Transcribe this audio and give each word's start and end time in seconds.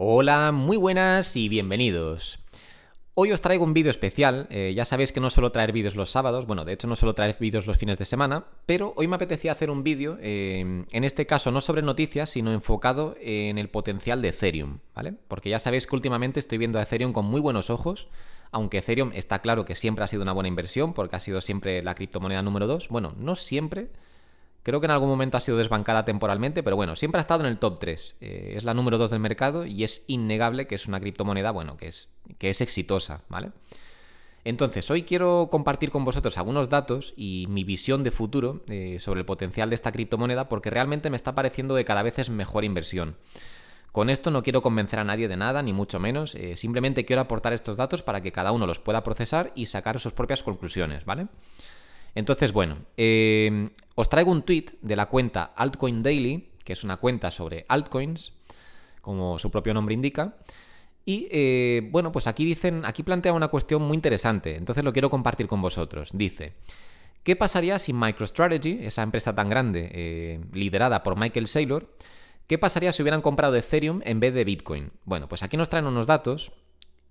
Hola, 0.00 0.52
muy 0.52 0.76
buenas 0.76 1.34
y 1.34 1.48
bienvenidos. 1.48 2.38
Hoy 3.14 3.32
os 3.32 3.40
traigo 3.40 3.64
un 3.64 3.74
vídeo 3.74 3.90
especial, 3.90 4.46
eh, 4.48 4.72
ya 4.72 4.84
sabéis 4.84 5.10
que 5.10 5.18
no 5.18 5.28
suelo 5.28 5.50
traer 5.50 5.72
vídeos 5.72 5.96
los 5.96 6.08
sábados, 6.08 6.46
bueno, 6.46 6.64
de 6.64 6.74
hecho 6.74 6.86
no 6.86 6.94
suelo 6.94 7.16
traer 7.16 7.34
vídeos 7.40 7.66
los 7.66 7.78
fines 7.78 7.98
de 7.98 8.04
semana, 8.04 8.44
pero 8.64 8.92
hoy 8.96 9.08
me 9.08 9.16
apetecía 9.16 9.50
hacer 9.50 9.70
un 9.70 9.82
vídeo, 9.82 10.16
eh, 10.20 10.84
en 10.92 11.02
este 11.02 11.26
caso 11.26 11.50
no 11.50 11.60
sobre 11.60 11.82
noticias, 11.82 12.30
sino 12.30 12.52
enfocado 12.52 13.16
en 13.20 13.58
el 13.58 13.70
potencial 13.70 14.22
de 14.22 14.28
Ethereum, 14.28 14.78
¿vale? 14.94 15.14
Porque 15.26 15.50
ya 15.50 15.58
sabéis 15.58 15.88
que 15.88 15.96
últimamente 15.96 16.38
estoy 16.38 16.58
viendo 16.58 16.78
a 16.78 16.82
Ethereum 16.82 17.12
con 17.12 17.24
muy 17.24 17.40
buenos 17.40 17.68
ojos, 17.68 18.06
aunque 18.52 18.78
Ethereum 18.78 19.10
está 19.14 19.40
claro 19.40 19.64
que 19.64 19.74
siempre 19.74 20.04
ha 20.04 20.06
sido 20.06 20.22
una 20.22 20.32
buena 20.32 20.46
inversión, 20.46 20.94
porque 20.94 21.16
ha 21.16 21.20
sido 21.20 21.40
siempre 21.40 21.82
la 21.82 21.96
criptomoneda 21.96 22.42
número 22.42 22.68
2, 22.68 22.86
bueno, 22.86 23.16
no 23.18 23.34
siempre, 23.34 23.88
Creo 24.68 24.80
que 24.80 24.84
en 24.86 24.90
algún 24.90 25.08
momento 25.08 25.38
ha 25.38 25.40
sido 25.40 25.56
desbancada 25.56 26.04
temporalmente, 26.04 26.62
pero 26.62 26.76
bueno, 26.76 26.94
siempre 26.94 27.18
ha 27.18 27.22
estado 27.22 27.40
en 27.40 27.46
el 27.46 27.58
top 27.58 27.78
3. 27.78 28.16
Eh, 28.20 28.52
es 28.54 28.64
la 28.64 28.74
número 28.74 28.98
2 28.98 29.08
del 29.08 29.18
mercado 29.18 29.64
y 29.64 29.82
es 29.82 30.04
innegable 30.08 30.66
que 30.66 30.74
es 30.74 30.86
una 30.86 31.00
criptomoneda, 31.00 31.52
bueno, 31.52 31.78
que 31.78 31.88
es, 31.88 32.10
que 32.36 32.50
es 32.50 32.60
exitosa, 32.60 33.22
¿vale? 33.30 33.52
Entonces, 34.44 34.90
hoy 34.90 35.04
quiero 35.04 35.48
compartir 35.50 35.90
con 35.90 36.04
vosotros 36.04 36.36
algunos 36.36 36.68
datos 36.68 37.14
y 37.16 37.46
mi 37.48 37.64
visión 37.64 38.04
de 38.04 38.10
futuro 38.10 38.62
eh, 38.68 38.98
sobre 39.00 39.20
el 39.20 39.24
potencial 39.24 39.70
de 39.70 39.74
esta 39.74 39.90
criptomoneda 39.90 40.50
porque 40.50 40.68
realmente 40.68 41.08
me 41.08 41.16
está 41.16 41.34
pareciendo 41.34 41.74
que 41.74 41.86
cada 41.86 42.02
vez 42.02 42.18
es 42.18 42.28
mejor 42.28 42.62
inversión. 42.62 43.16
Con 43.90 44.10
esto 44.10 44.30
no 44.30 44.42
quiero 44.42 44.60
convencer 44.60 44.98
a 44.98 45.04
nadie 45.04 45.28
de 45.28 45.38
nada, 45.38 45.62
ni 45.62 45.72
mucho 45.72 45.98
menos, 45.98 46.34
eh, 46.34 46.56
simplemente 46.56 47.06
quiero 47.06 47.22
aportar 47.22 47.54
estos 47.54 47.78
datos 47.78 48.02
para 48.02 48.20
que 48.20 48.32
cada 48.32 48.52
uno 48.52 48.66
los 48.66 48.80
pueda 48.80 49.02
procesar 49.02 49.50
y 49.54 49.64
sacar 49.64 49.98
sus 49.98 50.12
propias 50.12 50.42
conclusiones, 50.42 51.06
¿vale? 51.06 51.28
Entonces, 52.18 52.52
bueno, 52.52 52.78
eh, 52.96 53.68
os 53.94 54.08
traigo 54.08 54.32
un 54.32 54.42
tweet 54.42 54.64
de 54.82 54.96
la 54.96 55.06
cuenta 55.06 55.52
Altcoin 55.54 56.02
Daily, 56.02 56.50
que 56.64 56.72
es 56.72 56.82
una 56.82 56.96
cuenta 56.96 57.30
sobre 57.30 57.64
altcoins, 57.68 58.32
como 59.00 59.38
su 59.38 59.52
propio 59.52 59.72
nombre 59.72 59.94
indica. 59.94 60.36
Y 61.04 61.28
eh, 61.30 61.88
bueno, 61.92 62.10
pues 62.10 62.26
aquí 62.26 62.44
dicen, 62.44 62.84
aquí 62.84 63.04
plantea 63.04 63.32
una 63.32 63.46
cuestión 63.46 63.82
muy 63.82 63.94
interesante, 63.94 64.56
entonces 64.56 64.82
lo 64.82 64.92
quiero 64.92 65.10
compartir 65.10 65.46
con 65.46 65.62
vosotros. 65.62 66.10
Dice, 66.12 66.54
¿qué 67.22 67.36
pasaría 67.36 67.78
si 67.78 67.92
MicroStrategy, 67.92 68.80
esa 68.82 69.04
empresa 69.04 69.36
tan 69.36 69.48
grande, 69.48 69.88
eh, 69.92 70.40
liderada 70.52 71.04
por 71.04 71.16
Michael 71.16 71.46
Saylor, 71.46 71.94
qué 72.48 72.58
pasaría 72.58 72.92
si 72.92 73.00
hubieran 73.02 73.22
comprado 73.22 73.54
Ethereum 73.54 74.00
en 74.04 74.18
vez 74.18 74.34
de 74.34 74.42
Bitcoin? 74.42 74.90
Bueno, 75.04 75.28
pues 75.28 75.44
aquí 75.44 75.56
nos 75.56 75.68
traen 75.68 75.86
unos 75.86 76.08
datos 76.08 76.50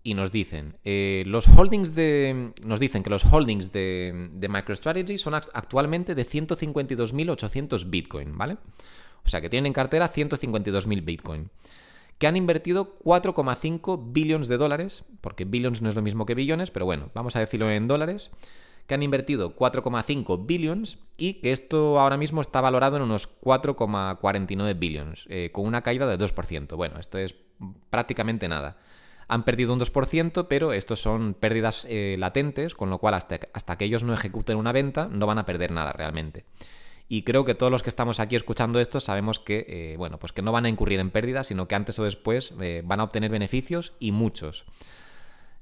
y 0.03 0.13
nos 0.13 0.31
dicen, 0.31 0.77
eh, 0.85 1.23
los 1.27 1.47
holdings 1.47 1.93
de, 1.93 2.53
nos 2.65 2.79
dicen 2.79 3.03
que 3.03 3.09
los 3.09 3.25
holdings 3.25 3.71
de, 3.71 4.29
de 4.31 4.49
MicroStrategy 4.49 5.17
son 5.17 5.35
actualmente 5.35 6.15
de 6.15 6.25
152.800 6.25 7.89
Bitcoin, 7.89 8.37
¿vale? 8.37 8.57
O 9.27 9.29
sea 9.29 9.41
que 9.41 9.49
tienen 9.49 9.67
en 9.67 9.73
cartera 9.73 10.11
152.000 10.11 11.03
Bitcoin. 11.03 11.49
Que 12.17 12.27
han 12.27 12.37
invertido 12.37 12.95
4,5 12.95 14.13
billones 14.13 14.47
de 14.47 14.57
dólares, 14.57 15.03
porque 15.21 15.43
billions 15.43 15.81
no 15.81 15.89
es 15.89 15.95
lo 15.95 16.01
mismo 16.01 16.25
que 16.25 16.33
billones, 16.33 16.71
pero 16.71 16.85
bueno, 16.85 17.11
vamos 17.13 17.35
a 17.35 17.41
decirlo 17.41 17.69
en 17.69 17.89
dólares. 17.89 18.31
Que 18.87 18.93
han 18.93 19.03
invertido 19.03 19.53
4,5 19.53 20.45
billions 20.45 20.97
y 21.17 21.35
que 21.35 21.51
esto 21.51 21.99
ahora 21.99 22.15
mismo 22.15 22.39
está 22.39 22.61
valorado 22.61 22.95
en 22.95 23.03
unos 23.03 23.29
4,49 23.41 24.79
billions, 24.79 25.25
eh, 25.27 25.49
con 25.51 25.65
una 25.65 25.81
caída 25.81 26.07
de 26.07 26.17
2%. 26.17 26.77
Bueno, 26.77 26.97
esto 26.97 27.17
es 27.17 27.35
prácticamente 27.89 28.47
nada 28.47 28.77
han 29.27 29.43
perdido 29.43 29.73
un 29.73 29.79
2%, 29.79 30.47
pero 30.47 30.73
estos 30.73 31.01
son 31.01 31.33
pérdidas 31.33 31.85
eh, 31.89 32.15
latentes, 32.17 32.75
con 32.75 32.89
lo 32.89 32.97
cual 32.99 33.13
hasta, 33.13 33.37
que 33.77 33.85
ellos 33.85 34.03
no 34.03 34.13
ejecuten 34.13 34.57
una 34.57 34.71
venta 34.71 35.09
no 35.11 35.27
van 35.27 35.37
a 35.37 35.45
perder 35.45 35.71
nada 35.71 35.91
realmente. 35.91 36.45
Y 37.09 37.23
creo 37.23 37.45
que 37.45 37.55
todos 37.55 37.71
los 37.71 37.83
que 37.83 37.89
estamos 37.89 38.19
aquí 38.19 38.35
escuchando 38.35 38.79
esto 38.79 38.99
sabemos 38.99 39.39
que, 39.39 39.65
eh, 39.67 39.95
bueno, 39.97 40.19
pues 40.19 40.33
que 40.33 40.41
no 40.41 40.51
van 40.51 40.65
a 40.65 40.69
incurrir 40.69 40.99
en 40.99 41.11
pérdidas, 41.11 41.47
sino 41.47 41.67
que 41.67 41.75
antes 41.75 41.97
o 41.99 42.03
después 42.03 42.53
eh, 42.61 42.81
van 42.85 42.99
a 42.99 43.03
obtener 43.03 43.31
beneficios 43.31 43.93
y 43.99 44.11
muchos. 44.11 44.65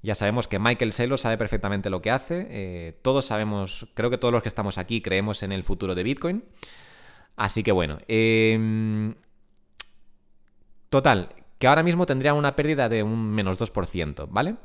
Ya 0.02 0.16
sabemos 0.16 0.48
que 0.48 0.60
Michael 0.60 0.94
Saylor 0.94 1.18
sabe 1.18 1.38
perfectamente 1.38 1.90
lo 1.90 2.02
que 2.02 2.12
hace. 2.12 2.96
todos 3.02 3.26
sabemos, 3.26 3.88
creo 3.96 4.12
que 4.12 4.20
todos 4.20 4.31
los 4.31 4.44
que 4.44 4.50
estamos 4.50 4.78
aquí 4.78 5.02
creemos 5.02 5.42
en 5.42 5.52
el 5.52 5.64
futuro 5.64 5.96
de 5.96 6.04
Bitcoin. 6.04 6.44
Así 7.36 7.64
que 7.64 7.72
bueno. 7.72 7.98
Em, 8.08 9.16
total, 10.90 11.30
que 11.58 11.68
ahora 11.68 11.84
mismo 11.84 12.06
tendrían 12.06 12.36
una 12.36 12.56
pérdida 12.56 12.90
de 12.90 13.04
un 13.04 13.32
menos 13.32 13.60
2%, 13.60 14.28
¿vale? 14.30 14.56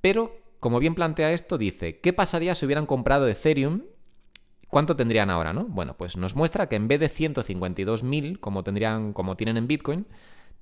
Pero, 0.00 0.36
como 0.60 0.78
bien 0.78 0.94
plantea 0.94 1.32
esto, 1.32 1.58
dice, 1.58 2.00
¿qué 2.00 2.12
pasaría 2.12 2.54
si 2.54 2.66
hubieran 2.66 2.86
comprado 2.86 3.26
Ethereum? 3.28 3.82
¿Cuánto 4.68 4.96
tendrían 4.96 5.30
ahora, 5.30 5.52
no? 5.52 5.64
Bueno, 5.64 5.96
pues 5.96 6.16
nos 6.16 6.36
muestra 6.36 6.68
que 6.68 6.76
en 6.76 6.88
vez 6.88 7.00
de 7.00 7.08
152.000, 7.08 8.38
como, 8.38 8.62
tendrían, 8.62 9.12
como 9.12 9.36
tienen 9.36 9.56
en 9.56 9.66
Bitcoin, 9.66 10.06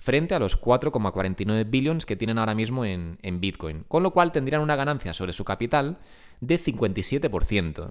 Frente 0.00 0.34
a 0.34 0.38
los 0.38 0.58
4,49 0.58 1.68
billones 1.68 2.06
que 2.06 2.16
tienen 2.16 2.38
ahora 2.38 2.54
mismo 2.54 2.86
en, 2.86 3.18
Bitcoin, 3.40 3.84
con 3.86 4.02
lo 4.02 4.12
cual 4.12 4.32
tendrían 4.32 4.62
una 4.62 4.74
ganancia 4.74 5.12
sobre 5.12 5.34
su 5.34 5.44
capital 5.44 5.98
de 6.40 6.58
57%. 6.58 7.90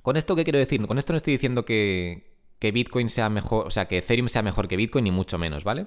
¿Con 0.00 0.16
esto 0.16 0.34
qué 0.34 0.44
quiero 0.44 0.58
decir? 0.58 0.84
Con 0.86 0.96
esto 0.96 1.12
no 1.12 1.18
estoy 1.18 1.34
diciendo 1.34 1.66
que, 1.66 2.32
Bitcoin 2.60 3.10
sea 3.10 3.28
mejor, 3.28 3.66
o 3.66 3.70
sea, 3.70 3.86
que 3.86 3.98
Ethereum 3.98 4.28
sea 4.30 4.42
mejor 4.42 4.66
que 4.66 4.78
Bitcoin, 4.78 5.04
ni 5.04 5.10
mucho 5.10 5.38
menos, 5.38 5.62
¿vale? 5.62 5.86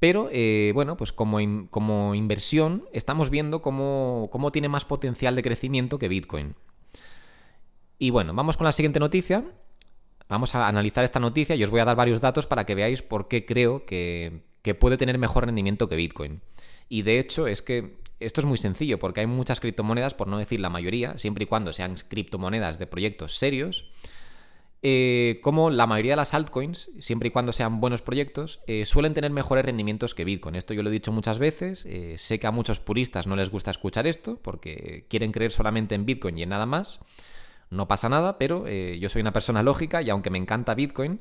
Pero, 0.00 0.30
eh, 0.32 0.72
bueno, 0.74 0.96
pues 0.96 1.12
como, 1.12 1.38
como, 1.68 2.14
inversión 2.14 2.86
estamos 2.94 3.28
viendo 3.28 3.60
cómo, 3.60 4.30
cómo 4.32 4.52
tiene 4.52 4.70
más 4.70 4.86
potencial 4.86 5.36
de 5.36 5.42
crecimiento 5.42 5.98
que 5.98 6.08
Bitcoin. 6.08 6.54
Y 7.98 8.08
bueno, 8.08 8.32
vamos 8.32 8.56
con 8.56 8.64
la 8.64 8.72
siguiente 8.72 9.00
noticia, 9.00 9.44
Vamos 10.28 10.54
a 10.54 10.68
analizar 10.68 11.04
esta 11.04 11.20
noticia 11.20 11.56
y 11.56 11.64
os 11.64 11.70
voy 11.70 11.80
a 11.80 11.84
dar 11.86 11.96
varios 11.96 12.20
datos 12.20 12.46
para 12.46 12.66
que 12.66 12.74
veáis 12.74 13.02
por 13.02 13.28
qué 13.28 13.46
creo 13.46 13.86
que, 13.86 14.42
puede 14.78 14.98
tener 14.98 15.16
mejor 15.16 15.46
rendimiento 15.46 15.88
que 15.88 15.96
Bitcoin. 15.96 16.42
Y 16.90 17.02
de 17.02 17.18
hecho 17.18 17.46
es 17.46 17.62
que 17.62 17.96
esto 18.20 18.42
es 18.42 18.46
muy 18.46 18.58
sencillo 18.58 18.98
porque 18.98 19.20
hay 19.20 19.26
muchas 19.26 19.60
criptomonedas, 19.60 20.12
por 20.12 20.28
no 20.28 20.38
decir 20.38 20.60
la 20.60 20.68
mayoría, 20.68 21.16
siempre 21.18 21.44
y 21.44 21.46
cuando 21.46 21.72
sean 21.72 21.96
criptomonedas 22.08 22.78
de 22.78 22.86
proyectos 22.86 23.38
serios, 23.38 23.86
eh, 24.82 25.40
como 25.42 25.70
la 25.70 25.86
mayoría 25.86 26.12
de 26.12 26.16
las 26.16 26.34
altcoins, 26.34 26.90
siempre 27.00 27.28
y 27.28 27.30
cuando 27.30 27.52
sean 27.52 27.80
buenos 27.80 28.02
proyectos, 28.02 28.60
eh, 28.66 28.84
suelen 28.84 29.14
tener 29.14 29.32
mejores 29.32 29.64
rendimientos 29.64 30.14
que 30.14 30.24
Bitcoin. 30.24 30.54
Esto 30.54 30.74
yo 30.74 30.82
lo 30.82 30.90
he 30.90 30.92
dicho 30.92 31.10
muchas 31.10 31.38
veces, 31.38 31.84
eh, 31.86 32.16
sé 32.18 32.38
que 32.38 32.46
a 32.46 32.52
muchos 32.52 32.78
puristas 32.78 33.26
no 33.26 33.34
les 33.34 33.50
gusta 33.50 33.70
escuchar 33.70 34.06
esto 34.06 34.38
porque 34.40 35.06
quieren 35.08 35.32
creer 35.32 35.50
solamente 35.50 35.94
en 35.94 36.04
Bitcoin 36.04 36.38
y 36.38 36.42
en 36.42 36.50
nada 36.50 36.66
más. 36.66 37.00
No 37.70 37.88
pasa 37.88 38.08
nada, 38.08 38.38
pero 38.38 38.64
eh, 38.66 38.98
yo 39.00 39.08
soy 39.08 39.20
una 39.20 39.32
persona 39.32 39.62
lógica 39.62 40.02
y 40.02 40.10
aunque 40.10 40.30
me 40.30 40.38
encanta 40.38 40.74
Bitcoin, 40.74 41.20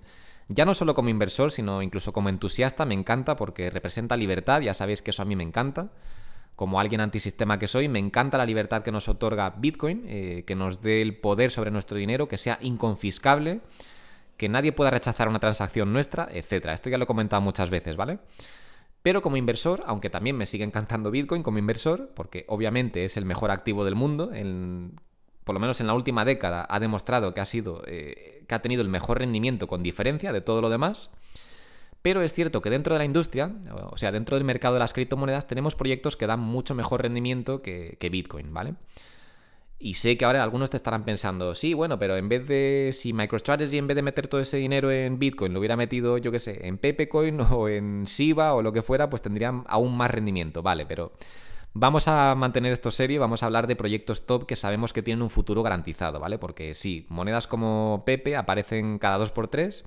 ya 0.49 0.65
no 0.65 0.73
solo 0.73 0.93
como 0.95 1.09
inversor, 1.09 1.51
sino 1.51 1.81
incluso 1.81 2.13
como 2.13 2.29
entusiasta, 2.29 2.85
me 2.85 2.93
encanta 2.93 3.35
porque 3.35 3.69
representa 3.69 4.15
libertad, 4.15 4.61
ya 4.61 4.73
sabéis 4.73 5.01
que 5.01 5.11
eso 5.11 5.21
a 5.21 5.25
mí 5.25 5.35
me 5.35 5.43
encanta. 5.43 5.91
Como 6.55 6.79
alguien 6.79 7.01
antisistema 7.01 7.59
que 7.59 7.67
soy, 7.67 7.87
me 7.87 7.99
encanta 7.99 8.37
la 8.37 8.45
libertad 8.45 8.81
que 8.81 8.91
nos 8.91 9.07
otorga 9.09 9.51
Bitcoin, 9.51 10.05
eh, 10.07 10.43
que 10.47 10.55
nos 10.55 10.81
dé 10.81 11.01
el 11.01 11.17
poder 11.17 11.51
sobre 11.51 11.69
nuestro 11.69 11.97
dinero, 11.97 12.27
que 12.27 12.37
sea 12.37 12.57
inconfiscable, 12.61 13.61
que 14.37 14.49
nadie 14.49 14.71
pueda 14.71 14.89
rechazar 14.89 15.27
una 15.27 15.39
transacción 15.39 15.93
nuestra, 15.93 16.29
etc. 16.31 16.67
Esto 16.67 16.89
ya 16.89 16.97
lo 16.97 17.03
he 17.03 17.07
comentado 17.07 17.41
muchas 17.41 17.69
veces, 17.69 17.95
¿vale? 17.95 18.19
Pero 19.03 19.21
como 19.21 19.37
inversor, 19.37 19.83
aunque 19.85 20.09
también 20.09 20.35
me 20.35 20.45
sigue 20.45 20.63
encantando 20.63 21.11
Bitcoin 21.11 21.43
como 21.43 21.59
inversor, 21.59 22.11
porque 22.15 22.45
obviamente 22.47 23.05
es 23.05 23.17
el 23.17 23.25
mejor 23.25 23.51
activo 23.51 23.85
del 23.85 23.95
mundo, 23.95 24.31
por 25.47 25.53
lo 25.53 25.61
menos 25.61 25.79
en 25.79 25.87
la 25.87 25.93
última 25.93 26.25
década, 26.25 26.67
ha 26.69 26.79
demostrado 26.81 27.33
que 27.33 27.39
ha 27.39 27.45
sido. 27.45 27.81
Eh, 27.87 28.43
que 28.47 28.55
ha 28.55 28.61
tenido 28.61 28.81
el 28.81 28.89
mejor 28.89 29.19
rendimiento 29.19 29.67
con 29.67 29.81
diferencia 29.81 30.33
de 30.33 30.41
todo 30.41 30.61
lo 30.61 30.69
demás. 30.69 31.09
Pero 32.01 32.21
es 32.21 32.33
cierto 32.33 32.61
que 32.61 32.69
dentro 32.69 32.93
de 32.93 32.99
la 32.99 33.05
industria, 33.05 33.51
o 33.91 33.97
sea, 33.97 34.11
dentro 34.11 34.35
del 34.35 34.45
mercado 34.45 34.75
de 34.75 34.79
las 34.79 34.93
criptomonedas, 34.93 35.47
tenemos 35.47 35.75
proyectos 35.75 36.15
que 36.15 36.27
dan 36.27 36.39
mucho 36.39 36.75
mejor 36.75 37.01
rendimiento 37.01 37.59
que, 37.59 38.09
Bitcoin, 38.11 38.53
¿vale? 38.53 38.75
Y 39.79 39.95
sé 39.95 40.17
que 40.17 40.25
ahora 40.25 40.43
algunos 40.43 40.69
te 40.69 40.77
estarán 40.77 41.05
pensando, 41.05 41.53
sí, 41.53 41.73
bueno, 41.73 41.99
pero 41.99 42.17
en 42.17 42.29
vez 42.29 42.47
de, 42.47 42.91
si 42.93 43.13
MicroStrategy 43.13 43.77
en 43.77 43.87
vez 43.87 43.95
de 43.95 44.01
meter 44.01 44.27
todo 44.27 44.41
ese 44.41 44.57
dinero 44.57 44.91
en 44.91 45.19
Bitcoin 45.19 45.53
lo 45.53 45.59
hubiera 45.59 45.75
metido, 45.75 46.17
yo 46.17 46.31
qué 46.31 46.39
sé, 46.39 46.65
en 46.67 46.77
Pepecoin 46.77 47.41
o 47.51 47.69
en 47.69 48.05
Shiba 48.05 48.53
o 48.53 48.61
lo 48.61 48.73
que 48.73 48.81
fuera, 48.81 49.09
pues 49.09 49.21
tendrían 49.21 49.63
aún 49.67 49.95
más 49.95 50.11
rendimiento, 50.11 50.61
¿vale? 50.61 50.85
Pero 50.85 51.13
Vamos 51.79 52.07
a 52.07 52.33
mantener 52.33 52.71
esto 52.71 52.89
serio, 52.89 53.21
vamos 53.21 53.43
a 53.43 53.45
hablar 53.45 53.67
de 53.67 53.75
proyectos 53.75 54.25
top 54.25 54.47
que 54.47 54.55
sabemos 54.55 54.93
que 54.93 55.03
tienen 55.03 55.21
un 55.21 55.29
futuro 55.29 55.61
garantizado, 55.61 56.19
¿vale? 56.19 56.39
Porque 56.39 56.73
sí, 56.73 57.05
monedas 57.07 57.45
como 57.45 58.01
Pepe 58.03 58.35
aparecen 58.35 58.97
cada 58.97 59.19
2x3, 59.23 59.83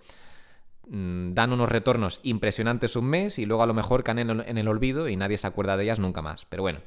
mm, 0.89 1.33
dan 1.35 1.53
unos 1.53 1.69
retornos 1.69 2.21
impresionantes 2.23 2.95
un 2.95 3.07
mes 3.07 3.41
y 3.41 3.45
luego 3.45 3.65
a 3.65 3.67
lo 3.67 3.75
mejor 3.75 4.05
caen 4.05 4.21
en 4.21 4.57
el 4.57 4.69
olvido 4.69 5.09
y 5.09 5.17
nadie 5.17 5.37
se 5.37 5.49
acuerda 5.49 5.77
de 5.77 5.83
ellas 5.83 5.99
nunca 5.99 6.23
más. 6.23 6.45
Pero 6.45 6.63
bueno, 6.63 6.79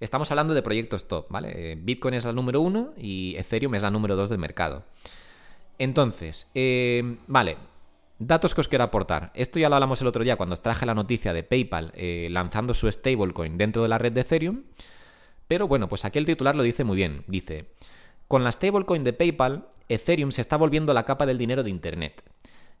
estamos 0.00 0.30
hablando 0.30 0.52
de 0.52 0.60
proyectos 0.60 1.08
top, 1.08 1.30
¿vale? 1.30 1.72
Eh, 1.72 1.76
Bitcoin 1.80 2.12
es 2.12 2.26
la 2.26 2.34
número 2.34 2.60
uno 2.60 2.92
y 2.98 3.36
Ethereum 3.36 3.74
es 3.74 3.80
la 3.80 3.90
número 3.90 4.16
dos 4.16 4.28
del 4.28 4.38
mercado. 4.38 4.84
Entonces, 5.78 6.46
eh, 6.54 7.16
vale, 7.26 7.56
Datos 8.18 8.54
que 8.54 8.62
os 8.62 8.68
quiero 8.68 8.84
aportar. 8.84 9.30
Esto 9.34 9.58
ya 9.58 9.68
lo 9.68 9.74
hablamos 9.74 10.00
el 10.00 10.06
otro 10.06 10.24
día 10.24 10.36
cuando 10.36 10.54
os 10.54 10.62
traje 10.62 10.86
la 10.86 10.94
noticia 10.94 11.34
de 11.34 11.42
PayPal 11.42 11.92
eh, 11.94 12.28
lanzando 12.30 12.72
su 12.72 12.90
stablecoin 12.90 13.58
dentro 13.58 13.82
de 13.82 13.88
la 13.88 13.98
red 13.98 14.12
de 14.12 14.22
Ethereum. 14.22 14.62
Pero 15.46 15.68
bueno, 15.68 15.86
pues 15.88 16.06
aquí 16.06 16.18
el 16.18 16.24
titular 16.24 16.56
lo 16.56 16.62
dice 16.62 16.82
muy 16.82 16.96
bien. 16.96 17.24
Dice, 17.26 17.66
con 18.26 18.42
la 18.42 18.52
stablecoin 18.52 19.04
de 19.04 19.12
PayPal, 19.12 19.68
Ethereum 19.90 20.32
se 20.32 20.40
está 20.40 20.56
volviendo 20.56 20.94
la 20.94 21.04
capa 21.04 21.26
del 21.26 21.36
dinero 21.36 21.62
de 21.62 21.68
Internet. 21.68 22.22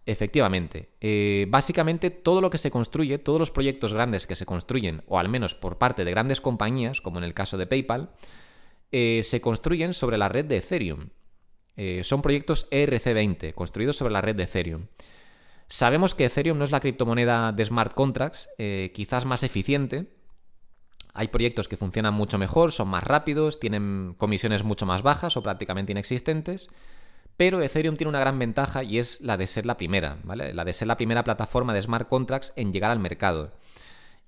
Efectivamente. 0.06 0.88
Eh, 1.02 1.44
básicamente 1.50 2.08
todo 2.08 2.40
lo 2.40 2.48
que 2.48 2.58
se 2.58 2.70
construye, 2.70 3.18
todos 3.18 3.38
los 3.38 3.50
proyectos 3.50 3.92
grandes 3.92 4.26
que 4.26 4.36
se 4.36 4.46
construyen, 4.46 5.02
o 5.06 5.18
al 5.18 5.28
menos 5.28 5.54
por 5.54 5.76
parte 5.76 6.06
de 6.06 6.12
grandes 6.12 6.40
compañías, 6.40 7.02
como 7.02 7.18
en 7.18 7.24
el 7.24 7.34
caso 7.34 7.58
de 7.58 7.66
PayPal, 7.66 8.10
eh, 8.90 9.20
se 9.22 9.42
construyen 9.42 9.92
sobre 9.92 10.16
la 10.16 10.30
red 10.30 10.46
de 10.46 10.56
Ethereum. 10.56 11.10
Son 12.04 12.22
proyectos 12.22 12.70
ERC20, 12.70 13.52
construidos 13.52 13.98
sobre 13.98 14.14
la 14.14 14.22
red 14.22 14.34
de 14.34 14.44
Ethereum. 14.44 14.86
Sabemos 15.68 16.14
que 16.14 16.26
Ethereum 16.26 16.58
no 16.58 16.64
es 16.64 16.70
la 16.70 16.80
criptomoneda 16.80 17.52
de 17.52 17.64
smart 17.64 17.92
contracts, 17.94 18.48
quizás 18.94 19.24
más 19.24 19.42
eficiente. 19.42 20.12
Hay 21.12 21.28
proyectos 21.28 21.66
que 21.66 21.76
funcionan 21.76 22.14
mucho 22.14 22.38
mejor, 22.38 22.72
son 22.72 22.88
más 22.88 23.02
rápidos, 23.02 23.58
tienen 23.58 24.14
comisiones 24.18 24.64
mucho 24.64 24.86
más 24.86 25.02
bajas 25.02 25.36
o 25.36 25.42
prácticamente 25.42 25.92
inexistentes. 25.92 26.68
Pero 27.36 27.60
Ethereum 27.60 27.96
tiene 27.96 28.08
una 28.08 28.20
gran 28.20 28.38
ventaja 28.38 28.82
y 28.82 28.98
es 28.98 29.20
la 29.20 29.36
de 29.36 29.46
ser 29.46 29.66
la 29.66 29.76
primera, 29.76 30.18
¿vale? 30.24 30.54
La 30.54 30.64
de 30.64 30.72
ser 30.72 30.88
la 30.88 30.96
primera 30.96 31.24
plataforma 31.24 31.74
de 31.74 31.82
smart 31.82 32.08
contracts 32.08 32.52
en 32.56 32.72
llegar 32.72 32.90
al 32.90 32.98
mercado. 32.98 33.52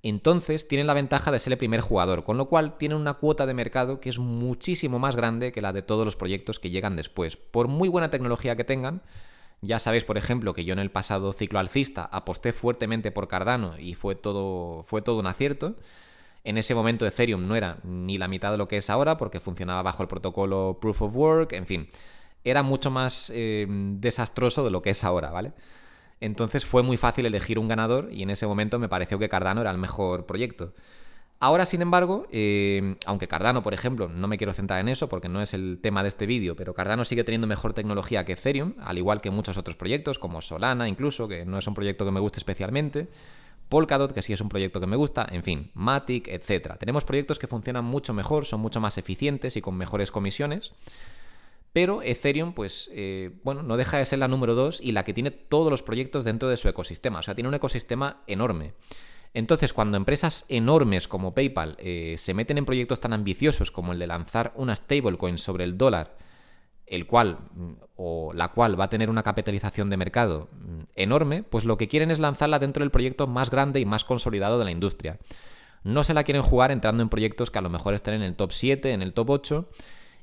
Entonces 0.03 0.69
tienen 0.69 0.87
la 0.87 0.95
ventaja 0.95 1.33
de 1.33 1.39
ser 1.39 1.53
el 1.53 1.59
primer 1.59 1.81
jugador, 1.81 2.23
con 2.25 2.37
lo 2.37 2.49
cual 2.49 2.77
tienen 2.79 2.99
una 2.99 3.15
cuota 3.15 3.47
de 3.47 3.55
mercado 3.55 4.01
que 4.01 4.11
es 4.11 4.19
muchísimo 4.19 4.99
más 4.99 5.17
grande 5.17 5.53
que 5.53 5.63
la 5.63 5.73
de 5.73 5.83
todos 5.83 6.05
los 6.05 6.17
proyectos 6.17 6.59
que 6.59 6.71
llegan 6.71 6.97
después. 6.97 7.37
Por 7.37 7.69
muy 7.69 7.89
buena 7.89 8.11
tecnología 8.11 8.57
que 8.57 8.65
tengan, 8.65 9.03
ya 9.61 9.79
sabéis, 9.79 10.05
por 10.05 10.19
ejemplo, 10.19 10.55
que 10.55 10.65
yo 10.65 10.73
en 10.73 10.79
el 10.79 10.91
pasado 10.91 11.33
ciclo 11.33 11.59
alcista 11.59 12.09
aposté 12.13 12.53
fuertemente 12.53 13.11
por 13.11 13.29
Cardano 13.29 13.79
y 13.79 13.95
fue 13.95 14.15
todo, 14.15 14.83
fue 14.83 15.03
todo 15.03 15.19
un 15.19 15.27
acierto. 15.27 15.77
En 16.45 16.57
ese 16.59 16.75
momento 16.75 17.07
Ethereum 17.07 17.47
no 17.47 17.57
era 17.57 17.79
ni 17.85 18.17
la 18.17 18.29
mitad 18.29 18.53
de 18.53 18.59
lo 18.59 18.69
que 18.69 18.79
es 18.79 18.91
ahora 18.91 19.17
porque 19.17 19.41
funcionaba 19.41 19.83
bajo 19.83 20.03
el 20.03 20.09
protocolo 20.09 20.79
Proof 20.81 21.03
of 21.03 21.17
Work, 21.17 21.53
en 21.53 21.67
fin 21.67 21.89
era 22.45 22.63
mucho 22.63 22.91
más 22.91 23.31
eh, 23.35 23.67
desastroso 23.69 24.65
de 24.65 24.71
lo 24.71 24.83
que 24.83 24.91
es 24.91 25.05
ahora, 25.05 25.31
¿vale? 25.31 25.53
Entonces 26.21 26.67
fue 26.67 26.83
muy 26.83 26.97
fácil 26.97 27.27
elegir 27.27 27.59
un 27.59 27.69
ganador 27.69 28.09
y 28.11 28.23
en 28.23 28.31
ese 28.31 28.47
momento 28.47 28.79
me 28.79 28.89
pareció 28.89 29.19
que 29.19 29.29
Cardano 29.29 29.61
era 29.61 29.71
el 29.71 29.79
mejor 29.79 30.27
proyecto. 30.27 30.73
Ahora, 31.41 31.67
sin 31.67 31.83
embargo, 31.83 32.27
eh, 32.33 32.97
aunque 33.07 33.29
Cardano, 33.29 33.63
por 33.63 33.73
ejemplo, 33.73 34.09
no 34.09 34.27
me 34.27 34.37
quiero 34.37 34.53
centrar 34.53 34.81
en 34.81 34.89
eso 34.89 35.09
porque 35.09 35.29
no 35.29 35.41
es 35.41 35.55
el 35.55 35.79
tema 35.81 36.03
de 36.03 36.09
este 36.09 36.27
vídeo, 36.27 36.57
pero 36.57 36.75
Cardano 36.75 37.05
sigue 37.05 37.23
teniendo 37.23 37.47
mejor 37.47 37.75
tecnología 37.75 38.25
que 38.25 38.33
Ethereum, 38.33 38.75
al 38.81 38.99
igual 38.99 39.21
que 39.21 39.31
muchos 39.31 39.57
otros 39.57 39.77
proyectos, 39.77 40.19
como 40.19 40.41
Solana 40.41 40.89
incluso, 40.89 41.29
que 41.29 41.45
no 41.45 41.59
es 41.59 41.67
un 41.69 41.75
proyecto 41.75 42.05
que 42.05 42.11
me 42.11 42.19
guste 42.19 42.41
especialmente, 42.41 43.09
Polkadot, 43.69 44.13
que 44.13 44.23
sí 44.23 44.33
es 44.33 44.41
un 44.41 44.49
proyecto 44.49 44.81
que 44.81 44.87
me 44.87 44.97
gusta, 44.97 45.29
en 45.31 45.45
fin, 45.45 45.71
Matic, 45.75 46.27
etc. 46.27 46.77
Tenemos 46.79 47.05
proyectos 47.05 47.39
que 47.39 47.47
funcionan 47.47 47.85
mucho 47.85 48.15
mejor, 48.15 48.45
son 48.45 48.61
mucho 48.61 48.81
más 48.81 48.99
eficientes 48.99 49.57
y 49.57 49.61
con 49.61 49.77
mejores 49.77 50.11
comisiones. 50.11 50.73
Pero 51.73 52.03
Ethereum, 52.03 52.55
pues, 52.55 52.91
eh, 52.93 53.31
bueno, 53.45 53.63
no 53.63 53.77
deja 53.77 53.99
de 53.99 54.07
ser 54.07 54.19
la 54.21 54.27
número 54.27 54.55
2 54.55 54.81
y 54.83 54.93
la 54.93 55.05
que 55.05 55.13
tiene 55.13 55.31
todos 55.31 55.71
los 55.71 55.83
proyectos 55.83 56.25
dentro 56.25 56.49
de 56.49 56.57
su 56.57 56.67
ecosistema. 56.67 57.19
O 57.19 57.23
sea, 57.23 57.35
tiene 57.35 57.49
un 57.49 57.55
ecosistema 57.55 58.23
enorme. 58.27 58.73
Entonces, 59.35 59.73
cuando 59.73 59.97
empresas 59.97 60.45
enormes 60.49 61.09
como 61.09 61.35
PayPal 61.35 61.77
eh, 61.79 62.17
se 62.19 62.35
meten 62.35 62.59
en 62.59 62.65
proyectos 62.65 63.01
tan 63.01 63.13
ambiciosos 63.13 63.71
como 63.71 63.93
el 63.93 63.99
de 63.99 64.07
lanzar 64.07 64.53
una 64.57 64.75
stablecoin 64.75 65.39
sobre 65.39 65.65
el 65.65 65.77
dólar, 65.77 66.17
el 66.87 67.07
cual 67.07 67.39
mm, 67.55 67.73
o 67.97 68.33
la 68.33 68.49
cual 68.49 68.81
va 68.81 68.85
a 68.85 68.91
tener 68.91 69.11
una 69.11 69.23
capitalización 69.23 69.91
de 69.91 69.97
mercado 69.97 70.49
mm, 70.53 70.81
enorme, 70.97 71.43
pues 71.43 71.65
lo 71.65 71.77
que 71.77 71.89
quieren 71.89 72.11
es 72.11 72.19
lanzarla 72.19 72.59
dentro 72.59 72.83
del 72.83 72.91
proyecto 72.91 73.27
más 73.27 73.51
grande 73.51 73.81
y 73.81 73.85
más 73.85 74.05
consolidado 74.05 74.59
de 74.59 74.65
la 74.65 74.71
industria. 74.71 75.19
No 75.85 76.05
se 76.05 76.15
la 76.15 76.25
quieren 76.25 76.43
jugar 76.43 76.71
entrando 76.71 77.03
en 77.03 77.09
proyectos 77.09 77.51
que 77.51 77.59
a 77.59 77.63
lo 77.63 77.71
mejor 77.71 77.95
estén 77.95 78.15
en 78.15 78.23
el 78.23 78.35
top 78.35 78.53
7, 78.53 78.93
en 78.93 79.03
el 79.03 79.13
top 79.13 79.31
8 79.31 79.69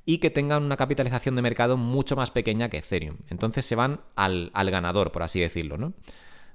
y 0.06 0.19
que 0.19 0.30
tengan 0.30 0.63
una 0.63 0.78
capitalización 0.78 1.36
de 1.36 1.42
mercado 1.42 1.78
mucho 1.78 2.16
más 2.16 2.31
pequeña 2.31 2.69
que 2.69 2.78
Ethereum. 2.78 3.18
Entonces 3.30 3.66
se 3.66 3.75
van 3.75 4.01
al, 4.16 4.51
ganador, 4.54 5.12
por 5.12 5.24
así 5.24 5.40
decirlo, 5.40 5.78
¿no? 5.78 5.94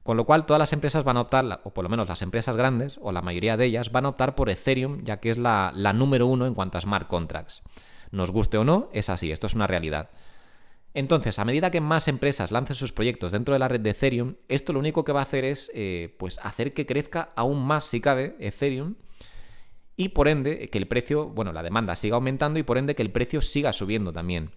Con 0.03 0.17
lo 0.17 0.25
cual 0.25 0.47
todas 0.47 0.59
las 0.59 0.73
empresas 0.73 1.05
van 1.05 1.19
a 1.19 1.23
optar, 1.23 1.61
o 1.65 1.71
por 1.71 1.85
lo 1.85 1.91
menos 1.91 2.09
las 2.09 2.23
empresas 2.23 2.57
grandes, 2.57 2.99
o 3.03 3.13
la 3.13 3.23
mayoría 3.23 3.57
de 3.57 3.67
ellas, 3.67 3.93
van 3.93 4.07
a 4.07 4.11
optar 4.11 4.35
por 4.35 4.49
Ethereum, 4.49 5.03
ya 5.05 5.21
que 5.21 5.31
es 5.31 5.39
la, 5.39 5.73
número 5.95 6.27
uno 6.27 6.47
en 6.47 6.55
cuanto 6.55 6.79
a 6.79 6.81
smart 6.81 7.07
contracts. 7.07 7.63
Nos 8.11 8.31
guste 8.31 8.59
o 8.59 8.65
no, 8.65 8.89
es 8.93 9.11
así, 9.11 9.31
esto 9.31 9.47
es 9.47 9.55
una 9.55 9.67
realidad. 9.67 10.11
Entonces, 10.95 11.39
a 11.39 11.45
medida 11.45 11.71
que 11.71 11.81
más 11.81 12.09
empresas 12.09 12.51
lancen 12.51 12.75
sus 12.75 12.93
proyectos 12.93 13.33
dentro 13.33 13.53
de 13.53 13.61
la 13.61 13.69
red 13.69 13.81
de 13.81 13.91
Ethereum, 13.91 14.35
esto 14.49 14.73
lo 14.73 14.81
único 14.81 15.05
que 15.05 15.13
va 15.13 15.21
a 15.21 15.25
hacer 15.25 15.45
es 15.45 15.71
eh, 15.75 16.17
pues 16.19 16.39
hacer 16.43 16.73
que 16.73 16.87
crezca 16.87 17.31
aún 17.37 17.65
más, 17.65 17.85
si 17.85 18.01
cabe, 18.01 18.37
Ethereum 18.41 18.97
y 20.01 20.09
por 20.09 20.29
ende 20.29 20.69
que 20.69 20.79
el 20.79 20.89
precio, 20.89 21.29
bueno, 21.29 21.53
la 21.53 21.63
demanda 21.63 21.95
siga 21.95 22.17
aumentando 22.17 22.59
y 22.59 22.63
por 22.63 22.79
ende 22.79 22.95
que 22.95 23.03
el 23.03 23.13
precio 23.13 23.43
siga 23.43 23.75
subiendo 23.75 24.15
también. 24.15 24.51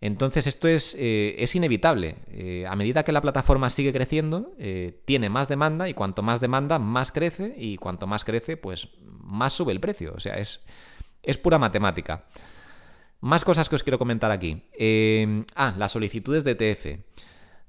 Entonces 0.00 0.46
esto 0.46 0.66
es, 0.66 0.96
eh, 0.98 1.36
es 1.38 1.54
inevitable. 1.54 2.16
Eh, 2.28 2.66
a 2.66 2.74
medida 2.74 3.04
que 3.04 3.12
la 3.12 3.20
plataforma 3.20 3.68
sigue 3.68 3.92
creciendo, 3.92 4.52
eh, 4.58 5.02
tiene 5.04 5.28
más 5.28 5.48
demanda 5.48 5.88
y 5.88 5.94
cuanto 5.94 6.22
más 6.22 6.40
demanda, 6.40 6.78
más 6.78 7.12
crece 7.12 7.54
y 7.56 7.76
cuanto 7.76 8.06
más 8.06 8.24
crece, 8.24 8.56
pues 8.56 8.88
más 9.04 9.52
sube 9.52 9.72
el 9.72 9.80
precio. 9.80 10.14
O 10.16 10.20
sea, 10.20 10.34
es, 10.34 10.60
es 11.22 11.36
pura 11.36 11.58
matemática. 11.58 12.24
Más 13.20 13.44
cosas 13.44 13.68
que 13.68 13.76
os 13.76 13.82
quiero 13.82 13.98
comentar 13.98 14.30
aquí. 14.30 14.62
ah, 15.54 15.74
las 15.76 15.92
solicitudes 15.92 16.44
de 16.44 16.52
ETF. 16.52 17.00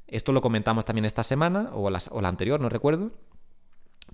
Esto 0.07 0.31
lo 0.31 0.41
comentamos 0.41 0.85
también 0.85 1.05
esta 1.05 1.23
semana 1.23 1.71
o 1.73 1.89
o 1.89 2.21
la 2.21 2.29
anterior, 2.29 2.61
no 2.61 2.69
recuerdo. 2.69 3.11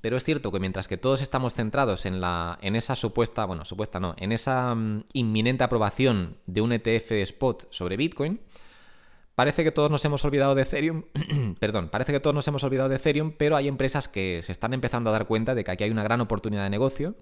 Pero 0.02 0.18
es 0.18 0.24
cierto 0.24 0.52
que 0.52 0.60
mientras 0.60 0.88
que 0.88 0.98
todos 0.98 1.22
estamos 1.22 1.56
centrados 1.56 2.06
en, 2.06 2.22
la, 2.22 2.60
en 2.62 2.76
esa 2.76 2.96
supuesta, 2.96 3.46
bueno, 3.46 3.66
supuesta 3.66 4.00
no, 4.00 4.16
en 4.18 4.32
esa 4.32 4.76
mm, 4.76 5.06
inminente 5.14 5.64
aprobación 5.64 6.38
de 6.46 6.62
un 6.62 6.72
ETF 6.72 7.12
spot 7.12 7.68
sobre 7.72 7.98
Bitcoin, 7.98 8.40
parece 9.34 9.64
que 9.64 9.72
todos 9.72 9.90
nos 9.90 10.06
hemos 10.06 10.24
olvidado 10.24 10.54
de 10.54 10.62
Ethereum, 10.62 11.04
perdón, 11.60 11.90
parece 11.90 12.12
que 12.12 12.20
todos 12.20 12.36
nos 12.36 12.48
hemos 12.48 12.64
olvidado 12.64 12.90
de 12.90 12.98
Ethereum, 12.98 13.34
pero 13.38 13.56
hay 13.56 13.68
empresas 13.68 14.08
que 14.08 14.42
se 14.44 14.52
están 14.52 14.74
empezando 14.74 15.10
a 15.10 15.14
dar 15.14 15.26
cuenta 15.26 15.56
de 15.56 15.64
que 15.64 15.72
aquí 15.72 15.84
hay 15.84 15.92
una 15.92 16.04
gran 16.04 16.22
oportunidad 16.22 16.64
de 16.64 16.70
negocio 16.70 17.16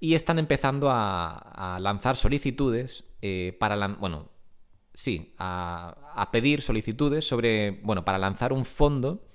y 0.00 0.14
están 0.14 0.38
empezando 0.38 0.88
a, 0.90 1.78
lanzar 1.80 2.16
solicitudes 2.16 3.04
eh, 3.22 3.56
para, 3.60 3.86
bueno, 3.86 4.30
sí, 4.94 5.34
a, 5.38 5.94
a, 6.14 6.32
pedir 6.32 6.60
solicitudes 6.60 7.28
sobre, 7.28 7.80
bueno, 7.82 8.04
para 8.04 8.18
lanzar 8.18 8.52
un 8.52 8.64
fondo 8.64 9.29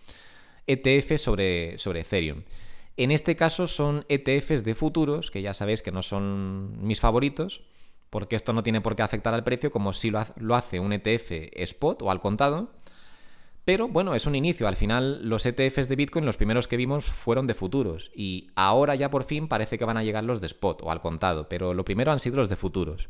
ETF 0.67 1.17
sobre, 1.17 1.77
sobre 1.77 2.01
Ethereum. 2.01 2.43
En 2.97 3.11
este 3.11 3.35
caso 3.35 3.67
son 3.67 4.05
ETFs 4.07 4.63
de 4.63 4.75
futuros, 4.75 5.29
que 5.29 5.41
ya 5.41 5.53
sabéis 5.53 5.81
que 5.81 5.91
no 5.91 6.01
son 6.01 6.85
mis 6.85 6.99
favoritos, 6.99 7.63
porque 8.09 8.35
esto 8.35 8.53
no 8.53 8.63
tiene 8.63 8.81
por 8.81 8.95
qué 8.95 9.03
afectar 9.03 9.33
al 9.33 9.43
precio 9.43 9.71
como 9.71 9.91
si 9.91 10.11
lo 10.11 10.55
hace 10.55 10.79
un 10.79 10.93
ETF 10.93 11.31
spot 11.53 12.01
o 12.01 12.11
al 12.11 12.21
contado. 12.21 12.71
Pero 13.65 13.87
bueno, 13.87 14.13
es 14.13 14.27
un 14.27 14.35
inicio. 14.35 14.67
Al 14.67 14.75
final 14.75 15.27
los 15.27 15.45
ETFs 15.45 15.89
de 15.89 15.95
Bitcoin, 15.95 16.25
los 16.25 16.37
primeros 16.37 16.67
que 16.67 16.77
vimos, 16.77 17.05
fueron 17.05 17.47
de 17.47 17.55
futuros. 17.55 18.11
Y 18.15 18.51
ahora 18.55 18.93
ya 18.93 19.09
por 19.09 19.23
fin 19.23 19.47
parece 19.47 19.79
que 19.79 19.85
van 19.85 19.97
a 19.97 20.03
llegar 20.03 20.23
los 20.23 20.39
de 20.39 20.47
spot 20.47 20.83
o 20.83 20.91
al 20.91 21.01
contado. 21.01 21.49
Pero 21.49 21.73
lo 21.73 21.83
primero 21.83 22.11
han 22.11 22.19
sido 22.19 22.37
los 22.37 22.47
de 22.47 22.55
futuros. 22.55 23.09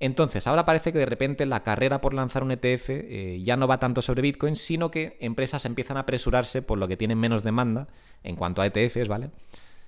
Entonces, 0.00 0.46
ahora 0.46 0.64
parece 0.64 0.92
que 0.92 0.98
de 0.98 1.06
repente 1.06 1.46
la 1.46 1.62
carrera 1.62 2.00
por 2.00 2.14
lanzar 2.14 2.42
un 2.42 2.50
ETF 2.50 2.90
eh, 2.90 3.40
ya 3.42 3.56
no 3.56 3.68
va 3.68 3.78
tanto 3.78 4.02
sobre 4.02 4.22
Bitcoin, 4.22 4.56
sino 4.56 4.90
que 4.90 5.16
empresas 5.20 5.64
empiezan 5.64 5.96
a 5.96 6.00
apresurarse 6.00 6.62
por 6.62 6.78
lo 6.78 6.88
que 6.88 6.96
tienen 6.96 7.18
menos 7.18 7.42
demanda 7.44 7.88
en 8.22 8.36
cuanto 8.36 8.60
a 8.60 8.66
ETFs, 8.66 9.08
¿vale? 9.08 9.30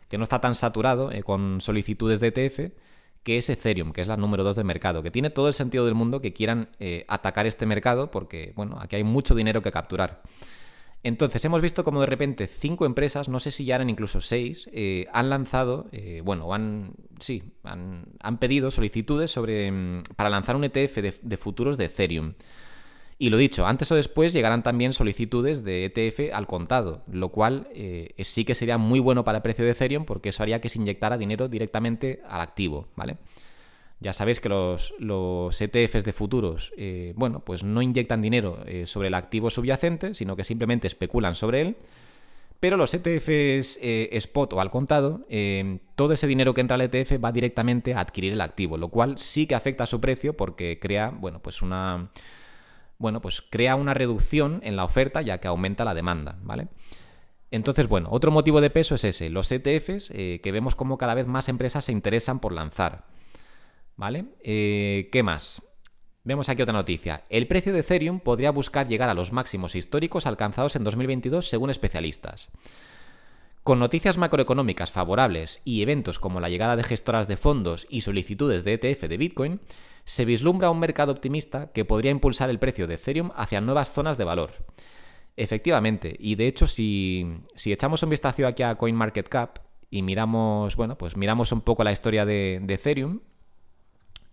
Que 0.09 0.19
no 0.19 0.25
está 0.25 0.41
tan 0.41 0.55
saturado 0.55 1.11
eh, 1.11 1.23
con 1.23 1.61
solicitudes 1.61 2.21
de 2.21 2.29
ETF, 2.29 2.73
que 3.25 3.39
es 3.39 3.51
Ethereum, 3.51 3.93
que 3.93 4.01
es 4.01 4.07
la 4.07 4.17
número 4.17 4.45
2 4.45 4.55
del 4.55 4.65
mercado, 4.65 5.03
que 5.03 5.11
tiene 5.11 5.31
todo 5.31 5.49
el 5.49 5.55
sentido 5.55 5.85
del 5.85 5.95
mundo 5.95 6.21
que 6.21 6.33
quieran 6.33 6.69
eh, 6.79 7.05
atacar 7.09 7.45
este 7.47 7.67
mercado 7.67 8.13
porque, 8.13 8.53
bueno, 8.55 8.79
aquí 8.81 8.95
hay 8.95 9.05
mucho 9.05 9.35
dinero 9.35 9.63
que 9.63 9.73
capturar. 9.73 10.23
Entonces, 11.03 11.45
hemos 11.45 11.63
visto 11.63 11.85
como 11.85 12.01
de 12.01 12.07
repente 12.07 12.47
cinco 12.47 12.85
empresas, 12.85 13.29
no 13.29 13.39
sé 13.39 13.53
si 13.53 13.65
ya 13.65 13.77
eran 13.77 13.91
incluso 13.91 14.21
seis, 14.21 14.69
eh, 14.73 15.07
han 15.13 15.31
lanzado, 15.31 15.87
eh, 15.93 16.21
bueno, 16.25 16.53
han, 16.53 16.95
sí, 17.21 17.45
han, 17.63 18.39
pedido 18.39 18.71
solicitudes 18.71 19.31
sobre, 19.31 19.71
mm, 19.71 20.03
para 20.17 20.31
lanzar 20.31 20.57
un 20.57 20.65
ETF 20.65 20.97
de, 21.23 21.37
futuros 21.37 21.77
de 21.77 21.85
Ethereum. 21.85 22.35
Y 23.19 23.31
lo 23.31 23.39
dicho, 23.39 23.67
antes 23.67 23.91
o 23.93 23.95
después 23.95 24.33
llegarán 24.33 24.63
también 24.63 24.93
solicitudes 24.93 25.65
de 25.65 25.87
ETF 25.87 26.35
al 26.35 26.47
contado, 26.47 27.03
lo 27.11 27.31
cual 27.31 27.69
eh, 27.73 28.15
sí 28.25 28.45
que 28.45 28.55
sería 28.55 28.77
muy 28.77 29.01
bueno 29.01 29.25
para 29.25 29.39
el 29.39 29.43
precio 29.43 29.65
de 29.65 29.71
Ethereum 29.71 30.05
porque 30.05 30.31
eso 30.31 30.43
haría 30.43 30.61
que 30.61 30.69
se 30.69 30.79
inyectara 30.79 31.17
dinero 31.17 31.49
directamente 31.49 32.21
al 32.29 32.43
activo, 32.43 32.89
¿vale? 32.95 33.17
Ya 33.99 34.13
sabéis 34.13 34.41
que 34.41 34.51
los, 34.51 35.61
ETFs 35.61 36.05
de 36.05 36.13
futuros, 36.13 36.73
eh, 36.77 37.15
bueno, 37.17 37.41
pues 37.41 37.65
no 37.65 37.81
inyectan 37.81 38.21
dinero 38.21 38.59
eh, 38.67 38.85
sobre 38.87 39.09
el 39.09 39.15
activo 39.15 39.49
subyacente, 39.49 40.15
sino 40.15 40.37
que 40.37 40.45
simplemente 40.45 40.87
especulan 40.87 41.35
sobre 41.35 41.63
él. 41.63 41.77
Pero 42.61 42.77
los 42.77 42.93
ETFs 42.93 43.79
eh, 43.83 44.09
spot 44.13 44.55
o 44.55 44.61
al 44.61 44.71
contado, 44.71 45.27
todo 45.95 46.13
ese 46.15 46.27
dinero 46.27 46.55
que 46.55 46.63
entra 46.63 46.77
al 46.77 46.83
ETF 46.83 47.23
va 47.23 47.31
directamente 47.31 47.95
a 47.95 48.01
adquirir 48.01 48.33
el 48.33 48.41
activo, 48.41 48.79
lo 48.79 48.89
cual 48.89 49.19
sí 49.19 49.47
que 49.47 49.55
afecta 49.55 49.85
a 49.85 49.87
su 49.87 50.01
precio 50.01 50.37
porque 50.37 50.79
crea, 50.81 51.11
bueno, 51.11 51.41
pues 51.41 51.61
una, 51.61 52.11
bueno, 52.99 53.21
pues 53.21 53.43
crea 53.43 53.77
una 53.77 53.93
reducción 53.93 54.61
en 54.65 54.77
la 54.77 54.85
oferta 54.85 55.21
ya 55.21 55.39
que 55.39 55.49
aumenta 55.49 55.85
la 55.85 55.93
demanda, 55.93 56.39
¿vale? 56.43 56.69
Entonces, 57.51 57.89
bueno, 57.89 58.09
otro 58.11 58.31
motivo 58.31 58.63
de 58.63 58.71
peso 58.71 58.95
es 58.95 59.05
ese, 59.05 59.29
los 59.29 59.53
ETFs, 59.53 60.09
que 60.09 60.51
vemos 60.53 60.75
como 60.75 60.97
cada 60.97 61.15
vez 61.15 61.27
más 61.27 61.51
empresas 61.51 61.85
se 61.85 61.93
interesan 61.93 62.41
por 62.41 62.53
lanzar. 62.53 63.05
¿Vale? 63.97 64.27
Eh, 64.43 65.09
¿Qué 65.11 65.23
más? 65.23 65.63
Vemos 66.25 66.49
aquí 66.49 66.63
otra 66.63 66.73
noticia. 66.73 67.25
El 67.31 67.47
precio 67.47 67.73
de 67.73 67.81
Ethereum 67.81 68.21
podría 68.21 68.51
buscar 68.51 68.89
llegar 68.89 69.09
a 69.09 69.15
los 69.15 69.33
máximos 69.33 69.75
históricos 69.75 70.27
alcanzados 70.27 70.77
en 70.77 70.85
2022 70.85 71.49
según 71.49 71.71
especialistas. 71.71 72.51
Con 73.63 73.81
noticias 73.81 74.17
macroeconómicas 74.17 74.93
favorables 74.93 75.61
y 75.65 75.83
eventos 75.83 76.21
como 76.21 76.39
la 76.39 76.49
llegada 76.49 76.77
de 76.77 76.85
gestoras 76.85 77.27
de 77.27 77.37
fondos 77.37 77.87
y 77.91 78.03
solicitudes 78.03 78.63
de 78.63 78.75
ETF 78.75 79.09
de 79.09 79.17
Bitcoin, 79.17 79.61
se 80.05 80.25
vislumbra 80.25 80.71
un 80.71 80.79
mercado 80.79 81.11
optimista 81.11 81.73
que 81.73 81.85
podría 81.85 82.13
impulsar 82.13 82.49
el 82.49 82.61
precio 82.61 82.87
de 82.87 82.95
Ethereum 82.95 83.33
hacia 83.35 83.61
nuevas 83.61 83.93
zonas 83.93 84.19
de 84.19 84.25
valor. 84.25 84.53
Efectivamente, 85.37 86.17
y 86.19 86.37
de 86.37 86.47
hecho 86.47 86.67
si, 86.67 87.27
echamos 87.65 88.03
un 88.03 88.11
vistazo 88.11 88.47
aquí 88.47 88.63
a 88.63 88.77
CoinMarketCap 88.77 89.59
y 89.91 90.03
miramos, 90.03 90.77
bueno, 90.77 90.97
pues 90.97 91.17
miramos 91.17 91.51
un 91.51 91.61
poco 91.61 91.83
la 91.83 91.93
historia 91.93 92.25
de, 92.25 92.65
Ethereum, 92.69 93.21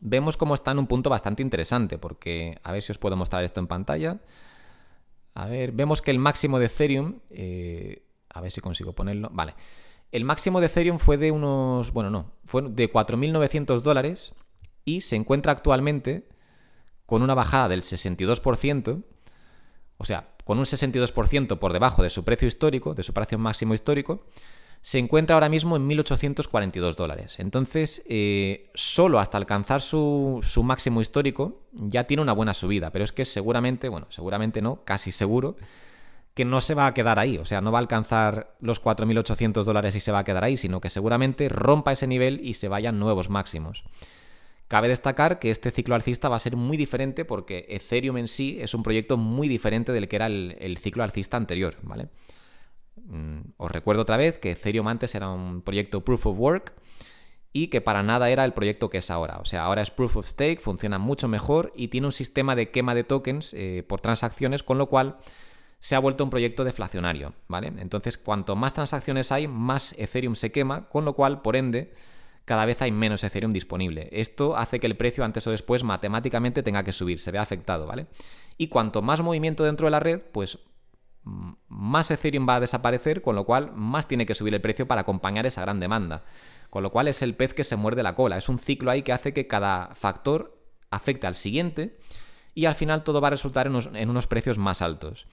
vemos 0.03 0.37
cómo 0.37 0.53
está 0.53 0.71
en 0.71 0.79
un 0.79 0.87
punto 0.87 1.09
bastante 1.09 1.41
interesante, 1.41 1.97
porque 1.97 2.59
a 2.63 2.71
ver 2.71 2.83
si 2.83 2.91
os 2.91 2.97
puedo 2.97 3.15
mostrar 3.15 3.43
esto 3.43 3.59
en 3.59 3.67
pantalla. 3.67 4.19
A 5.33 5.47
ver, 5.47 5.71
vemos 5.71 6.01
que 6.01 6.11
el 6.11 6.19
máximo 6.19 6.59
de 6.59 6.65
Ethereum, 6.65 7.19
eh, 7.29 8.03
a 8.29 8.41
ver 8.41 8.51
si 8.51 8.61
consigo 8.61 8.93
ponerlo, 8.93 9.29
vale. 9.31 9.55
El 10.11 10.25
máximo 10.25 10.59
de 10.59 10.67
Ethereum 10.67 10.99
fue 10.99 11.17
de 11.17 11.31
unos, 11.31 11.91
bueno, 11.91 12.09
no, 12.09 12.33
fue 12.43 12.61
de 12.63 12.91
4.900 12.91 13.81
dólares 13.81 14.35
y 14.85 15.01
se 15.01 15.15
encuentra 15.15 15.53
actualmente 15.53 16.27
con 17.05 17.21
una 17.21 17.33
bajada 17.33 17.69
del 17.69 17.81
62%, 17.81 19.03
o 19.97 20.05
sea, 20.05 20.35
con 20.43 20.59
un 20.59 20.65
62% 20.65 21.57
por 21.57 21.73
debajo 21.73 22.03
de 22.03 22.09
su 22.09 22.23
precio 22.23 22.47
histórico, 22.47 22.93
de 22.93 23.03
su 23.03 23.13
precio 23.13 23.39
máximo 23.39 23.73
histórico, 23.73 24.25
se 24.83 24.99
encuentra 24.99 25.35
ahora 25.35 25.47
mismo 25.47 25.77
en 25.77 25.89
1.842 25.89 26.95
dólares. 26.95 27.39
Entonces, 27.39 28.03
eh, 28.05 28.69
solo 28.75 29.17
hasta 29.19 29.37
alcanzar 29.37 29.79
su, 29.81 30.41
máximo 30.61 30.99
histórico 30.99 31.61
ya 31.71 32.03
tiene 32.03 32.21
una 32.21 32.33
buena 32.33 32.53
subida, 32.53 32.91
pero 32.91 33.05
es 33.05 33.13
que 33.13 33.23
seguramente, 33.23 33.87
bueno, 33.87 34.07
seguramente 34.09 34.61
no, 34.61 34.83
casi 34.83 35.13
seguro, 35.13 35.55
que 36.33 36.43
no 36.43 36.59
se 36.59 36.73
va 36.73 36.85
a 36.85 36.93
quedar 36.93 37.17
ahí, 37.17 37.37
o 37.37 37.45
sea, 37.45 37.61
no 37.61 37.71
va 37.71 37.77
a 37.77 37.81
alcanzar 37.81 38.57
los 38.59 38.83
4.800 38.83 39.63
dólares 39.63 39.95
y 39.95 40.01
se 40.01 40.11
va 40.11 40.19
a 40.19 40.23
quedar 40.25 40.43
ahí, 40.43 40.57
sino 40.57 40.81
que 40.81 40.89
seguramente 40.89 41.47
rompa 41.47 41.93
ese 41.93 42.05
nivel 42.05 42.41
y 42.43 42.55
se 42.55 42.67
vayan 42.67 42.99
nuevos 42.99 43.29
máximos. 43.29 43.85
Cabe 44.67 44.89
destacar 44.89 45.39
que 45.39 45.49
este 45.49 45.71
ciclo 45.71 45.95
alcista 45.95 46.27
va 46.27 46.35
a 46.35 46.39
ser 46.39 46.57
muy 46.57 46.75
diferente 46.75 47.23
porque 47.23 47.67
Ethereum 47.69 48.17
en 48.17 48.27
sí 48.27 48.57
es 48.59 48.73
un 48.73 48.83
proyecto 48.83 49.15
muy 49.15 49.47
diferente 49.47 49.93
del 49.93 50.09
que 50.09 50.17
era 50.17 50.25
el, 50.25 50.77
ciclo 50.81 51.03
alcista 51.03 51.37
anterior, 51.37 51.77
¿vale? 51.83 52.09
Mm, 52.95 53.39
os 53.57 53.71
recuerdo 53.71 54.03
otra 54.03 54.17
vez 54.17 54.37
que 54.37 54.51
Ethereum 54.51 54.87
antes 54.87 55.15
era 55.15 55.29
un 55.29 55.61
proyecto 55.61 56.03
Proof 56.03 56.27
of 56.27 56.39
Work 56.39 56.73
y 57.51 57.67
que 57.67 57.81
para 57.81 58.03
nada 58.03 58.29
era 58.29 58.45
el 58.45 58.53
proyecto 58.53 58.89
que 58.89 58.97
es 58.97 59.11
ahora. 59.11 59.37
O 59.39 59.45
sea, 59.45 59.63
ahora 59.65 59.81
es 59.81 59.91
Proof 59.91 60.17
of 60.17 60.27
Stake, 60.27 60.59
funciona 60.59 60.97
mucho 60.97 61.27
mejor 61.27 61.71
y 61.75 61.89
tiene 61.89 62.07
un 62.07 62.13
sistema 62.13 62.55
de 62.55 62.71
quema 62.71 62.95
de 62.95 63.03
tokens 63.03 63.53
eh, 63.53 63.83
por 63.87 64.01
transacciones, 64.01 64.63
con 64.63 64.77
lo 64.77 64.89
cual 64.89 65.17
se 65.79 65.95
ha 65.95 65.99
vuelto 65.99 66.23
un 66.23 66.29
proyecto 66.29 66.63
deflacionario, 66.63 67.33
¿vale? 67.47 67.67
Entonces, 67.77 68.17
cuanto 68.17 68.55
más 68.55 68.73
transacciones 68.73 69.31
hay, 69.31 69.47
más 69.47 69.93
Ethereum 69.97 70.35
se 70.35 70.51
quema, 70.51 70.87
con 70.87 71.03
lo 71.03 71.13
cual, 71.13 71.41
por 71.41 71.57
ende, 71.57 71.93
cada 72.45 72.65
vez 72.65 72.81
hay 72.81 72.91
menos 72.91 73.23
Ethereum 73.23 73.51
disponible. 73.51 74.07
Esto 74.13 74.55
hace 74.55 74.79
que 74.79 74.87
el 74.87 74.95
precio 74.97 75.23
antes 75.23 75.45
o 75.45 75.51
después 75.51 75.83
matemáticamente 75.83 76.63
tenga 76.63 76.83
que 76.83 76.93
subir, 76.93 77.19
se 77.19 77.31
ve 77.31 77.37
afectado, 77.37 77.85
¿vale? 77.85 78.07
Y 78.57 78.67
cuanto 78.67 79.01
más 79.01 79.21
movimiento 79.21 79.63
dentro 79.63 79.85
de 79.87 79.91
la 79.91 79.99
red, 79.99 80.23
pues 80.31 80.57
más 81.23 82.11
Ethereum 82.11 82.47
va 82.47 82.57
a 82.57 82.59
desaparecer, 82.59 83.21
con 83.21 83.35
lo 83.35 83.45
cual 83.45 83.71
más 83.73 84.07
tiene 84.07 84.25
que 84.25 84.35
subir 84.35 84.53
el 84.53 84.61
precio 84.61 84.87
para 84.87 85.01
acompañar 85.01 85.45
esa 85.45 85.61
gran 85.61 85.79
demanda. 85.79 86.23
Con 86.69 86.83
lo 86.83 86.91
cual 86.91 87.07
es 87.07 87.21
el 87.21 87.35
pez 87.35 87.53
que 87.53 87.63
se 87.63 87.75
muerde 87.75 88.03
la 88.03 88.15
cola. 88.15 88.37
Es 88.37 88.49
un 88.49 88.59
ciclo 88.59 88.91
ahí 88.91 89.03
que 89.03 89.13
hace 89.13 89.33
que 89.33 89.47
cada 89.47 89.93
factor 89.95 90.57
afecte 90.91 91.27
al 91.27 91.35
siguiente 91.35 91.97
y 92.55 92.65
al 92.65 92.75
final 92.75 93.03
todo 93.03 93.21
va 93.21 93.27
a 93.27 93.31
resultar 93.31 93.67
en 93.67 94.09
unos, 94.09 94.27
precios 94.27 94.57
más 94.57 94.81
altos. 94.81 95.27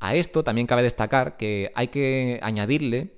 A 0.00 0.14
esto 0.14 0.44
también 0.44 0.66
cabe 0.66 0.82
destacar 0.82 1.36
que 1.36 1.72
hay 1.74 1.88
que 1.88 2.38
añadirle 2.42 3.14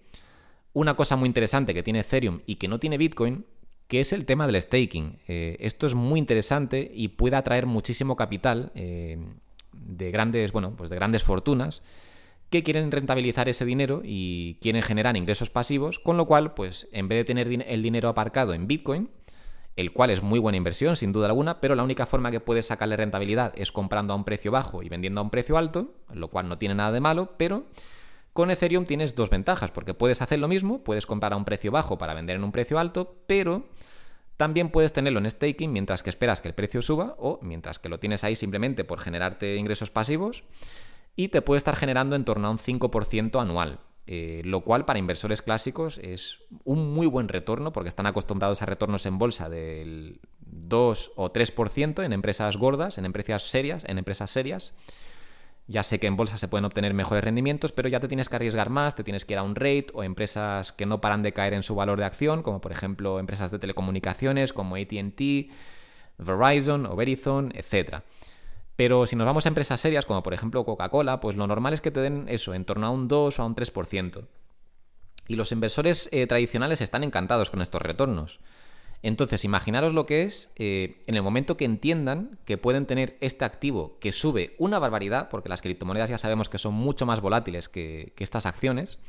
una 0.73 0.95
cosa 0.95 1.17
muy 1.17 1.27
interesante 1.27 1.75
que 1.75 1.83
tiene 1.83 2.01
Ethereum 2.01 2.41
y 2.47 2.57
que 2.57 2.69
no 2.69 2.79
tiene 2.79 2.99
Bitcoin, 2.99 3.47
que 3.89 4.01
es 4.01 4.13
el 4.13 4.27
tema 4.27 4.47
del 4.47 4.61
staking. 4.61 5.19
Eh, 5.29 5.57
esto 5.61 5.87
es 5.87 5.95
muy 5.95 6.19
interesante 6.19 6.91
y 6.95 7.09
puede 7.09 7.37
atraer 7.37 7.67
muchísimo 7.67 8.17
capital 8.17 8.71
eh, 8.75 9.19
de 9.73 10.11
grandes, 10.11 10.53
bueno, 10.53 10.75
pues 10.77 10.91
de 10.91 10.97
grandes 10.97 11.23
fortunas 11.23 11.83
que 12.51 12.63
quieren 12.63 12.91
rentabilizar 12.91 13.49
ese 13.49 13.65
dinero 13.65 14.01
y 14.05 14.59
quieren 14.61 14.83
generar 14.83 15.17
ingresos 15.17 15.51
pasivos, 15.51 15.99
con 15.99 16.17
lo 16.17 16.27
cual, 16.27 16.55
pues 16.55 16.89
en 16.93 17.09
vez 17.09 17.19
de 17.19 17.25
tener 17.25 17.49
el 17.67 17.83
dinero 17.83 18.09
aparcado 18.09 18.55
en 18.55 18.67
Bitcoin, 18.67 19.11
el 19.77 19.93
cual 19.93 20.11
es 20.11 20.23
muy 20.23 20.39
buena 20.39 20.57
inversión, 20.57 20.97
sin 20.97 21.13
duda 21.13 21.27
alguna, 21.27 21.61
pero 21.61 21.75
la 21.75 21.85
única 21.85 22.07
forma 22.07 22.31
que 22.31 22.41
puedes 22.41 22.67
sacarle 22.67 22.97
rentabilidad 22.97 23.53
es 23.57 23.71
comprando 23.71 24.13
a 24.13 24.17
un 24.17 24.25
precio 24.25 24.51
bajo 24.51 24.83
y 24.83 24.89
vendiendo 24.89 25.21
a 25.21 25.25
un 25.25 25.31
precio 25.31 25.57
alto, 25.57 25.95
lo 26.13 26.29
cual 26.29 26.49
no 26.49 26.59
tiene 26.59 26.75
nada 26.75 26.91
de 26.91 27.01
malo, 27.01 27.35
pero 27.37 27.67
con 28.33 28.51
Ethereum 28.51 28.87
tienes 28.87 29.15
dos 29.15 29.31
ventajas, 29.31 29.71
porque 29.71 29.95
puedes 29.95 30.23
hacer 30.23 30.39
lo 30.39 30.49
mismo, 30.49 30.83
puedes 30.83 31.07
comprar 31.07 31.33
a 31.33 31.37
un 31.37 31.45
precio 31.45 31.71
bajo 31.71 31.99
para 31.99 32.15
vender 32.15 32.37
en 32.37 32.45
un 32.45 32.53
precio 32.53 32.79
alto, 32.79 33.19
pero 33.27 33.69
también 34.37 34.71
puedes 34.71 34.93
tenerlo 34.93 35.19
en 35.19 35.31
staking 35.31 35.73
mientras 35.73 36.03
que 36.03 36.11
esperas 36.11 36.41
que 36.41 36.49
el 36.49 36.55
precio 36.55 36.81
suba 36.81 37.15
o 37.19 37.39
mientras 37.43 37.79
que 37.79 37.89
lo 37.89 37.99
tienes 37.99 38.25
ahí 38.25 38.37
simplemente 38.37 38.85
por 38.85 39.01
generarte 39.01 39.57
ingresos 39.57 39.91
pasivos 39.91 40.45
y 41.19 41.29
te 41.29 41.43
puede 41.43 41.59
estar 41.59 41.75
generando 41.75 42.15
en 42.15 42.25
torno 42.25 42.47
a 42.47 42.51
un 42.53 42.59
5% 42.59 43.43
anual. 43.43 43.81
Eh, 44.07 44.41
lo 44.45 44.61
cual 44.61 44.85
para 44.85 45.01
inversores 45.01 45.43
clásicos 45.43 45.99
es 45.99 46.39
un 46.65 46.95
muy 46.95 47.09
buen 47.09 47.29
retorno 47.29 47.73
porque 47.73 47.89
están 47.89 48.07
acostumbrados 48.07 48.63
a 48.63 48.67
retornos 48.67 49.05
en 49.05 49.19
bolsa 49.19 49.51
del 49.51 50.21
2 50.47 51.13
o 51.17 51.33
3% 51.33 52.05
en 52.05 52.13
empresas 52.13 52.57
gordas, 52.57 52.99
en 52.99 53.05
empresas 53.05 53.43
serias, 53.43 53.83
en 53.87 53.99
empresas 53.99 54.31
serias. 54.31 54.75
Ya 55.67 55.83
sé 55.83 55.99
que 55.99 56.07
en 56.07 56.17
bolsa 56.17 56.39
se 56.39 56.47
pueden 56.47 56.65
obtener 56.65 56.95
mejores 56.95 57.25
rendimientos, 57.25 57.73
pero 57.73 57.89
ya 57.89 57.99
te 57.99 58.07
tienes 58.07 58.29
que 58.29 58.37
arriesgar 58.37 58.71
más, 58.71 58.95
te 58.95 59.03
tienes 59.03 59.25
que 59.25 59.35
ir 59.35 59.39
a 59.41 59.43
un 59.43 59.57
rate 59.57 59.89
o 59.95 60.05
empresas 60.05 60.73
que 60.73 60.87
no 60.87 61.01
paran 61.01 61.25
de 61.25 61.33
caer 61.33 61.53
en 61.53 61.65
su 61.65 61.75
valor 61.75 61.99
de 61.99 62.05
acción, 62.05 62.45
como 62.45 62.61
por 62.61 62.71
ejemplo 62.71 63.19
empresas 63.19 63.51
de 63.51 63.59
telecomunicaciones 63.59 64.53
como 64.53 64.77
ATT, 64.77 65.51
Verizon 66.17 66.87
o 66.87 66.95
Verizon, 66.95 67.53
etc. 67.57 68.05
Pero 68.79 69.07
si 69.07 69.17
nos 69.17 69.27
vamos 69.27 69.45
a 69.45 69.49
empresas 69.49 69.81
serias, 69.81 70.07
como 70.07 70.23
por 70.23 70.35
ejemplo 70.35 70.65
Coca-Cola, 70.65 71.19
pues 71.19 71.35
lo 71.35 71.49
normal 71.49 71.75
es 71.75 71.81
que 71.81 71.91
te 71.91 71.99
den 71.99 72.27
eso, 72.29 72.55
en 72.55 72.65
torno 72.65 72.87
a 72.87 72.91
un 72.91 73.09
2 73.09 73.37
o 73.37 73.43
a 73.43 73.45
un 73.45 73.57
3%. 73.57 74.25
Y 75.27 75.35
los 75.35 75.51
inversores 75.51 76.09
eh, 76.13 76.29
tradicionales 76.29 76.81
están 76.81 77.03
encantados 77.03 77.51
con 77.51 77.61
estos 77.61 77.83
retornos. 77.83 78.39
Entonces, 79.03 79.45
imaginaros 79.45 79.95
lo 79.95 80.07
que 80.07 80.23
es 80.23 80.53
eh, 80.55 81.03
en 81.09 81.17
el 81.17 81.23
momento 81.23 81.57
que 81.57 81.65
entiendan 81.65 82.39
que 82.45 82.57
pueden 82.57 82.87
tener 82.87 83.19
este 83.21 83.45
activo 83.45 83.99
que 83.99 84.13
sube 84.13 84.55
una 84.59 84.79
barbaridad, 84.79 85.29
porque 85.29 85.49
las 85.49 85.61
criptomonedas 85.61 86.11
ya 86.11 86.19
sabemos 86.19 86.49
que 86.49 86.61
son 86.61 86.75
mucho 86.75 87.05
más 87.05 87.21
volátiles 87.21 87.69
que, 87.69 88.13
estas 88.17 88.47
acciones. 88.47 89.01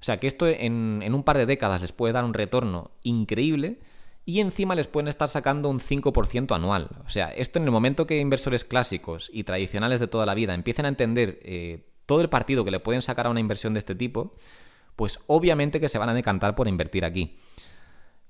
O 0.00 0.04
sea, 0.04 0.18
que 0.18 0.28
esto 0.28 0.46
en, 0.46 1.12
un 1.12 1.24
par 1.24 1.36
de 1.36 1.44
décadas 1.44 1.82
les 1.82 1.92
puede 1.92 2.14
dar 2.14 2.24
un 2.24 2.32
retorno 2.32 2.92
increíble 3.02 3.80
y 4.28 4.40
encima 4.40 4.74
les 4.74 4.88
pueden 4.88 5.08
estar 5.08 5.30
sacando 5.30 5.70
un 5.70 5.80
5% 5.80 6.54
anual. 6.54 6.90
O 7.06 7.08
sea, 7.08 7.28
esto 7.28 7.58
en 7.58 7.64
el 7.64 7.70
momento 7.70 8.06
que 8.06 8.18
inversores 8.18 8.62
clásicos 8.62 9.30
y 9.32 9.44
tradicionales 9.44 10.00
de 10.00 10.06
toda 10.06 10.26
la 10.26 10.34
vida 10.34 10.52
empiecen 10.52 10.84
a 10.84 10.90
entender 10.90 11.40
eh, 11.40 11.86
todo 12.04 12.20
el 12.20 12.28
partido 12.28 12.62
que 12.62 12.70
le 12.70 12.78
pueden 12.78 13.00
sacar 13.00 13.26
a 13.26 13.30
una 13.30 13.40
inversión 13.40 13.72
de 13.72 13.78
este 13.78 13.94
tipo, 13.94 14.34
pues 14.96 15.18
obviamente 15.28 15.80
que 15.80 15.88
se 15.88 15.96
van 15.96 16.10
a 16.10 16.14
decantar 16.14 16.54
por 16.56 16.68
invertir 16.68 17.06
aquí. 17.06 17.38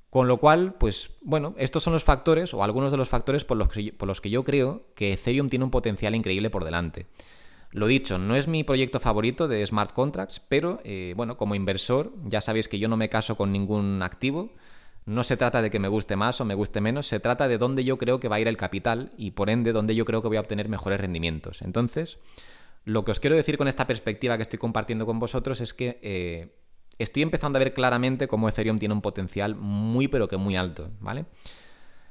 Con 0.08 0.28
lo 0.28 0.36
cual, 0.36 0.74
pues 0.78 1.16
bueno, 1.20 1.56
estos 1.58 1.82
son 1.82 1.94
los 1.94 2.04
factores 2.04 2.54
o 2.54 2.62
algunos 2.62 2.92
de 2.92 2.98
los 2.98 3.08
factores 3.08 3.44
por 3.44 3.56
los, 3.56 3.66
que, 3.68 3.92
por 3.92 4.06
los 4.06 4.20
que 4.20 4.30
yo 4.30 4.44
creo 4.44 4.84
que 4.94 5.12
Ethereum 5.12 5.48
tiene 5.48 5.64
un 5.64 5.72
potencial 5.72 6.14
increíble 6.14 6.48
por 6.48 6.64
delante. 6.64 7.08
Lo 7.72 7.88
dicho, 7.88 8.18
no 8.18 8.36
es 8.36 8.46
mi 8.46 8.62
proyecto 8.62 9.00
favorito 9.00 9.48
de 9.48 9.66
smart 9.66 9.92
contracts, 9.92 10.38
pero 10.48 10.80
eh, 10.84 11.14
bueno, 11.16 11.36
como 11.36 11.56
inversor 11.56 12.12
ya 12.24 12.40
sabéis 12.40 12.68
que 12.68 12.78
yo 12.78 12.86
no 12.86 12.96
me 12.96 13.08
caso 13.08 13.36
con 13.36 13.50
ningún 13.50 14.00
activo. 14.04 14.52
No 15.08 15.24
se 15.24 15.38
trata 15.38 15.62
de 15.62 15.70
que 15.70 15.78
me 15.78 15.88
guste 15.88 16.16
más 16.16 16.38
o 16.42 16.44
me 16.44 16.54
guste 16.54 16.82
menos, 16.82 17.06
se 17.06 17.18
trata 17.18 17.48
de 17.48 17.56
dónde 17.56 17.82
yo 17.82 17.96
creo 17.96 18.20
que 18.20 18.28
va 18.28 18.36
a 18.36 18.40
ir 18.40 18.46
el 18.46 18.58
capital 18.58 19.10
y 19.16 19.30
por 19.30 19.48
ende 19.48 19.72
dónde 19.72 19.94
yo 19.94 20.04
creo 20.04 20.20
que 20.20 20.28
voy 20.28 20.36
a 20.36 20.40
obtener 20.40 20.68
mejores 20.68 21.00
rendimientos. 21.00 21.62
Entonces, 21.62 22.18
lo 22.84 23.06
que 23.06 23.12
os 23.12 23.18
quiero 23.18 23.34
decir 23.34 23.56
con 23.56 23.68
esta 23.68 23.86
perspectiva 23.86 24.36
que 24.36 24.42
estoy 24.42 24.58
compartiendo 24.58 25.06
con 25.06 25.18
vosotros 25.18 25.62
es 25.62 25.72
que 25.72 25.98
eh, 26.02 26.54
estoy 26.98 27.22
empezando 27.22 27.56
a 27.56 27.60
ver 27.60 27.72
claramente 27.72 28.28
cómo 28.28 28.50
Ethereum 28.50 28.78
tiene 28.78 28.92
un 28.92 29.00
potencial 29.00 29.54
muy 29.54 30.08
pero 30.08 30.28
que 30.28 30.36
muy 30.36 30.56
alto, 30.56 30.90
¿vale? 31.00 31.24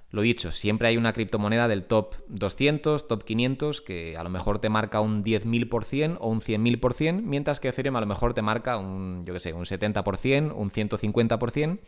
Lo 0.10 0.24
dicho, 0.24 0.52
siempre 0.52 0.88
hay 0.88 0.98
una 0.98 1.14
criptomoneda 1.14 1.68
del 1.68 1.84
top 1.84 2.16
200, 2.30 3.08
top 3.08 3.24
500, 3.26 3.82
que 3.82 4.18
a 4.18 4.24
lo 4.24 4.32
mejor 4.32 4.58
te 4.58 4.70
marca 4.70 5.02
un 5.02 5.24
10.000% 5.24 6.18
o 6.20 6.30
un 6.30 6.42
100.000%, 6.42 7.22
mientras 7.22 7.60
que 7.60 7.68
Ethereum 7.68 7.96
a 7.98 8.02
lo 8.02 8.08
mejor 8.08 8.34
te 8.34 8.42
marca 8.42 8.78
un, 8.78 9.24
yo 9.24 9.36
qué 9.36 9.40
sé, 9.40 9.54
un 9.54 9.66
70%, 9.66 10.52
un 10.56 10.72
150%. 10.72 11.80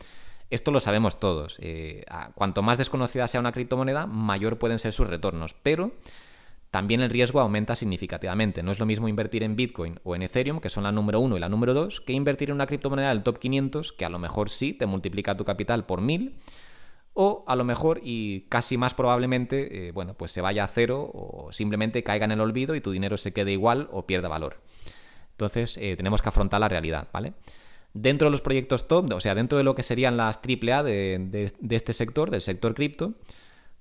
Esto 0.50 0.72
lo 0.72 0.80
sabemos 0.80 1.20
todos. 1.20 1.56
Eh, 1.60 2.04
cuanto 2.34 2.62
más 2.62 2.78
desconocida 2.78 3.28
sea 3.28 3.40
una 3.40 3.52
criptomoneda, 3.52 4.06
mayor 4.06 4.58
pueden 4.58 4.78
ser 4.78 4.92
sus 4.92 5.06
retornos. 5.06 5.54
Pero 5.54 5.92
también 6.70 7.00
el 7.00 7.10
riesgo 7.10 7.40
aumenta 7.40 7.74
significativamente. 7.74 8.62
No 8.62 8.70
es 8.70 8.78
lo 8.78 8.86
mismo 8.86 9.08
invertir 9.08 9.42
en 9.42 9.56
Bitcoin 9.56 9.98
o 10.04 10.14
en 10.14 10.22
Ethereum, 10.22 10.60
que 10.60 10.70
son 10.70 10.84
la 10.84 10.92
número 10.92 11.20
uno 11.20 11.36
y 11.36 11.40
la 11.40 11.48
número 11.48 11.74
dos, 11.74 12.00
que 12.00 12.12
invertir 12.12 12.50
en 12.50 12.54
una 12.54 12.66
criptomoneda 12.66 13.08
del 13.08 13.22
top 13.22 13.38
500, 13.38 13.92
que 13.92 14.04
a 14.04 14.08
lo 14.08 14.18
mejor 14.18 14.50
sí 14.50 14.72
te 14.72 14.86
multiplica 14.86 15.36
tu 15.36 15.44
capital 15.44 15.84
por 15.84 16.00
mil, 16.00 16.36
o 17.12 17.44
a 17.48 17.56
lo 17.56 17.64
mejor 17.64 18.00
y 18.04 18.42
casi 18.42 18.76
más 18.76 18.94
probablemente, 18.94 19.88
eh, 19.88 19.92
bueno, 19.92 20.14
pues 20.14 20.30
se 20.30 20.40
vaya 20.40 20.62
a 20.62 20.68
cero 20.68 21.10
o 21.12 21.52
simplemente 21.52 22.04
caiga 22.04 22.24
en 22.24 22.32
el 22.32 22.40
olvido 22.40 22.76
y 22.76 22.80
tu 22.80 22.92
dinero 22.92 23.16
se 23.16 23.32
quede 23.32 23.50
igual 23.50 23.88
o 23.90 24.06
pierda 24.06 24.28
valor. 24.28 24.58
Entonces 25.32 25.76
eh, 25.76 25.96
tenemos 25.96 26.22
que 26.22 26.28
afrontar 26.28 26.60
la 26.60 26.68
realidad, 26.68 27.08
¿vale? 27.12 27.34
Dentro 27.92 28.26
de 28.26 28.30
los 28.32 28.40
proyectos 28.40 28.86
top, 28.88 29.12
o 29.12 29.20
sea, 29.20 29.34
dentro 29.34 29.58
de 29.58 29.64
lo 29.64 29.74
que 29.74 29.82
serían 29.82 30.16
las 30.16 30.38
AAA 30.38 30.82
de, 30.82 31.52
de 31.58 31.76
este 31.76 31.92
sector, 31.92 32.30
del 32.30 32.40
sector 32.40 32.74
cripto, 32.74 33.14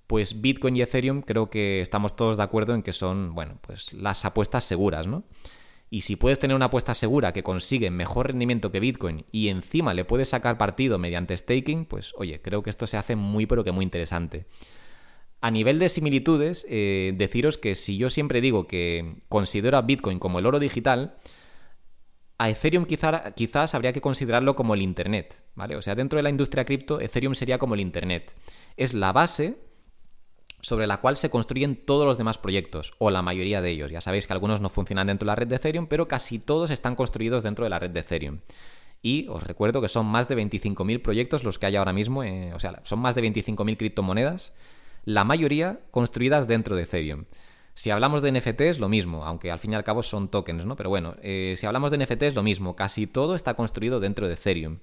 pues 0.07 0.41
Bitcoin 0.41 0.75
y 0.75 0.81
Ethereum 0.81 1.21
creo 1.21 1.51
que 1.51 1.81
estamos 1.81 2.15
todos 2.15 2.37
de 2.37 2.41
acuerdo 2.41 2.73
en 2.73 2.81
que 2.81 2.93
son, 2.93 3.35
bueno, 3.35 3.59
pues 3.61 3.93
las 3.93 4.25
apuestas 4.25 4.63
seguras, 4.63 5.05
¿no? 5.05 5.23
Y 5.91 6.01
si 6.01 6.15
puedes 6.15 6.39
tener 6.39 6.55
una 6.55 6.65
apuesta 6.65 6.93
segura 6.93 7.33
que 7.33 7.43
consigue 7.43 7.89
mejor 7.91 8.27
rendimiento 8.27 8.71
que 8.71 8.79
Bitcoin 8.79 9.25
y 9.31 9.49
encima 9.49 9.93
le 9.93 10.05
puedes 10.05 10.29
sacar 10.29 10.57
partido 10.57 10.99
mediante 10.99 11.35
staking, 11.35 11.85
pues 11.85 12.13
oye, 12.17 12.41
creo 12.41 12.61
que 12.63 12.69
esto 12.69 12.85
se 12.87 12.97
hace 12.97 13.15
muy 13.15 13.45
pero 13.45 13.63
que 13.63 13.71
muy 13.71 13.83
interesante. 13.83 14.45
A 15.41 15.51
nivel 15.51 15.79
de 15.79 15.89
similitudes, 15.89 16.65
eh, 16.69 17.13
deciros 17.15 17.57
que 17.57 17.75
si 17.75 17.97
yo 17.97 18.09
siempre 18.09 18.41
digo 18.41 18.67
que 18.67 19.15
considero 19.29 19.77
a 19.77 19.81
Bitcoin 19.81 20.19
como 20.19 20.39
el 20.39 20.45
oro 20.45 20.59
digital, 20.59 21.17
a 22.39 22.49
Ethereum 22.49 22.85
quizás 22.85 23.75
habría 23.75 23.91
que 23.91 23.99
considerarlo 23.99 24.55
como 24.55 24.73
el 24.73 24.81
Internet, 24.81 25.43
¿vale? 25.55 25.75
O 25.75 25.81
sea, 25.81 25.93
dentro 25.93 26.17
de 26.17 26.23
la 26.23 26.29
industria 26.29 26.63
cripto, 26.63 27.01
Ethereum 27.01 27.35
sería 27.35 27.59
como 27.59 27.73
el 27.73 27.81
Internet. 27.81 28.33
Es 28.77 28.93
la 28.93 29.11
base 29.11 29.59
sobre 30.61 30.87
la 30.87 31.01
cual 31.01 31.17
se 31.17 31.29
construyen 31.29 31.75
todos 31.75 32.05
los 32.05 32.17
demás 32.17 32.37
proyectos, 32.37 32.93
o 32.97 33.11
la 33.11 33.21
mayoría 33.21 33.61
de 33.61 33.71
ellos. 33.71 33.91
Ya 33.91 33.99
sabéis 33.99 34.25
que 34.25 34.33
algunos 34.33 34.61
no 34.61 34.69
funcionan 34.69 35.07
dentro 35.07 35.25
de 35.25 35.31
la 35.31 35.35
red 35.35 35.47
de 35.47 35.57
Ethereum, 35.57 35.87
pero 35.87 36.07
casi 36.07 36.39
todos 36.39 36.69
están 36.69 36.95
construidos 36.95 37.43
dentro 37.43 37.65
de 37.65 37.69
la 37.69 37.79
red 37.79 37.91
de 37.91 37.99
Ethereum. 37.99 38.39
Y 39.01 39.27
os 39.27 39.43
recuerdo 39.43 39.81
que 39.81 39.89
son 39.89 40.05
más 40.05 40.29
de 40.29 40.37
25.000 40.37 41.01
proyectos 41.01 41.43
los 41.43 41.59
que 41.59 41.65
hay 41.65 41.75
ahora 41.75 41.93
mismo, 41.93 42.23
eh, 42.23 42.53
o 42.53 42.59
sea, 42.59 42.81
son 42.83 42.99
más 42.99 43.15
de 43.15 43.23
25.000 43.23 43.77
criptomonedas, 43.77 44.53
la 45.03 45.25
mayoría 45.25 45.81
construidas 45.91 46.47
dentro 46.47 46.75
de 46.77 46.83
Ethereum. 46.83 47.25
Si 47.79 47.91
hablamos 47.91 48.21
de 48.21 48.33
NFTs, 48.33 48.79
lo 48.79 48.89
mismo, 48.89 49.23
aunque 49.23 49.51
al 49.51 49.59
fin 49.59 49.71
y 49.71 49.75
al 49.75 49.85
cabo 49.85 50.03
son 50.03 50.27
tokens, 50.27 50.65
¿no? 50.65 50.75
Pero 50.75 50.89
bueno, 50.89 51.15
eh, 51.21 51.55
si 51.57 51.65
hablamos 51.65 51.91
de 51.91 51.97
NFTs, 51.97 52.35
lo 52.35 52.43
mismo, 52.43 52.75
casi 52.75 53.07
todo 53.07 53.35
está 53.35 53.53
construido 53.53 54.01
dentro 54.01 54.27
de 54.27 54.33
Ethereum. 54.33 54.73
O 54.73 54.77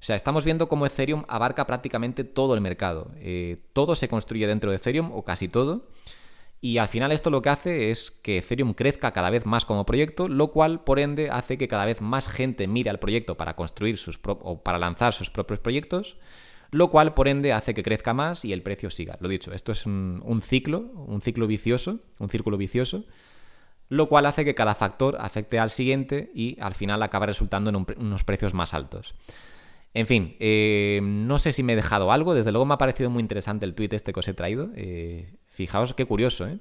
sea, 0.00 0.16
estamos 0.16 0.42
viendo 0.42 0.66
cómo 0.66 0.86
Ethereum 0.86 1.26
abarca 1.28 1.66
prácticamente 1.66 2.24
todo 2.24 2.54
el 2.54 2.62
mercado. 2.62 3.10
Eh, 3.16 3.58
todo 3.74 3.94
se 3.94 4.08
construye 4.08 4.46
dentro 4.46 4.70
de 4.70 4.76
Ethereum, 4.76 5.12
o 5.12 5.22
casi 5.22 5.48
todo. 5.48 5.86
Y 6.62 6.78
al 6.78 6.88
final 6.88 7.12
esto 7.12 7.28
lo 7.28 7.42
que 7.42 7.50
hace 7.50 7.90
es 7.90 8.10
que 8.10 8.38
Ethereum 8.38 8.72
crezca 8.72 9.12
cada 9.12 9.28
vez 9.28 9.44
más 9.44 9.66
como 9.66 9.84
proyecto, 9.84 10.26
lo 10.26 10.50
cual 10.50 10.82
por 10.82 11.00
ende 11.00 11.28
hace 11.28 11.58
que 11.58 11.68
cada 11.68 11.84
vez 11.84 12.00
más 12.00 12.28
gente 12.28 12.66
mire 12.66 12.88
al 12.88 13.00
proyecto 13.00 13.36
para 13.36 13.54
construir 13.54 13.98
sus 13.98 14.18
o 14.24 14.62
para 14.62 14.78
lanzar 14.78 15.12
sus 15.12 15.28
propios 15.28 15.60
proyectos, 15.60 16.16
lo 16.70 16.90
cual 16.90 17.14
por 17.14 17.28
ende 17.28 17.52
hace 17.52 17.74
que 17.74 17.82
crezca 17.82 18.14
más 18.14 18.44
y 18.44 18.52
el 18.52 18.62
precio 18.62 18.90
siga. 18.90 19.16
Lo 19.20 19.28
dicho, 19.28 19.52
esto 19.52 19.72
es 19.72 19.86
un, 19.86 20.40
ciclo, 20.42 20.80
un 21.06 21.20
ciclo 21.20 21.46
vicioso, 21.46 22.00
un 22.18 22.28
círculo 22.28 22.56
vicioso, 22.56 23.04
lo 23.88 24.08
cual 24.08 24.26
hace 24.26 24.44
que 24.44 24.54
cada 24.54 24.74
factor 24.74 25.16
afecte 25.20 25.58
al 25.58 25.70
siguiente 25.70 26.30
y 26.34 26.56
al 26.60 26.74
final 26.74 27.02
acaba 27.02 27.26
resultando 27.26 27.70
en 27.70 27.86
unos 27.98 28.24
precios 28.24 28.54
más 28.54 28.74
altos. 28.74 29.14
En 29.94 30.08
fin, 30.08 30.36
eh, 30.40 31.00
no 31.02 31.38
sé 31.38 31.52
si 31.52 31.62
me 31.62 31.74
he 31.74 31.76
dejado 31.76 32.10
algo. 32.10 32.34
Desde 32.34 32.50
luego 32.50 32.66
me 32.66 32.74
ha 32.74 32.78
parecido 32.78 33.10
muy 33.10 33.20
interesante 33.20 33.64
el 33.64 33.74
tweet 33.74 33.90
este 33.92 34.12
que 34.12 34.20
os 34.20 34.26
he 34.26 34.34
traído. 34.34 34.70
Eh, 34.74 35.32
fijaos 35.46 35.94
qué 35.94 36.04
curioso, 36.04 36.48
¿eh? 36.48 36.58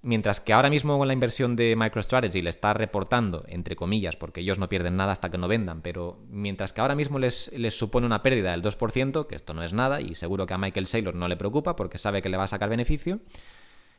Mientras 0.00 0.40
que 0.40 0.52
ahora 0.52 0.70
mismo 0.70 1.04
la 1.04 1.12
inversión 1.12 1.56
de 1.56 1.74
MicroStrategy 1.76 2.40
le 2.40 2.50
está 2.50 2.72
reportando, 2.72 3.44
entre 3.48 3.74
comillas, 3.74 4.14
porque 4.14 4.40
ellos 4.40 4.58
no 4.58 4.68
pierden 4.68 4.96
nada 4.96 5.10
hasta 5.10 5.28
que 5.28 5.38
no 5.38 5.48
vendan, 5.48 5.82
pero 5.82 6.24
mientras 6.28 6.72
que 6.72 6.80
ahora 6.80 6.94
mismo 6.94 7.18
les, 7.18 7.50
les 7.52 7.76
supone 7.76 8.06
una 8.06 8.22
pérdida 8.22 8.52
del 8.52 8.62
2%, 8.62 9.26
que 9.26 9.34
esto 9.34 9.54
no 9.54 9.64
es 9.64 9.72
nada 9.72 10.00
y 10.00 10.14
seguro 10.14 10.46
que 10.46 10.54
a 10.54 10.58
Michael 10.58 10.86
Saylor 10.86 11.16
no 11.16 11.26
le 11.26 11.36
preocupa 11.36 11.74
porque 11.74 11.98
sabe 11.98 12.22
que 12.22 12.28
le 12.28 12.36
va 12.36 12.44
a 12.44 12.48
sacar 12.48 12.68
beneficio, 12.68 13.18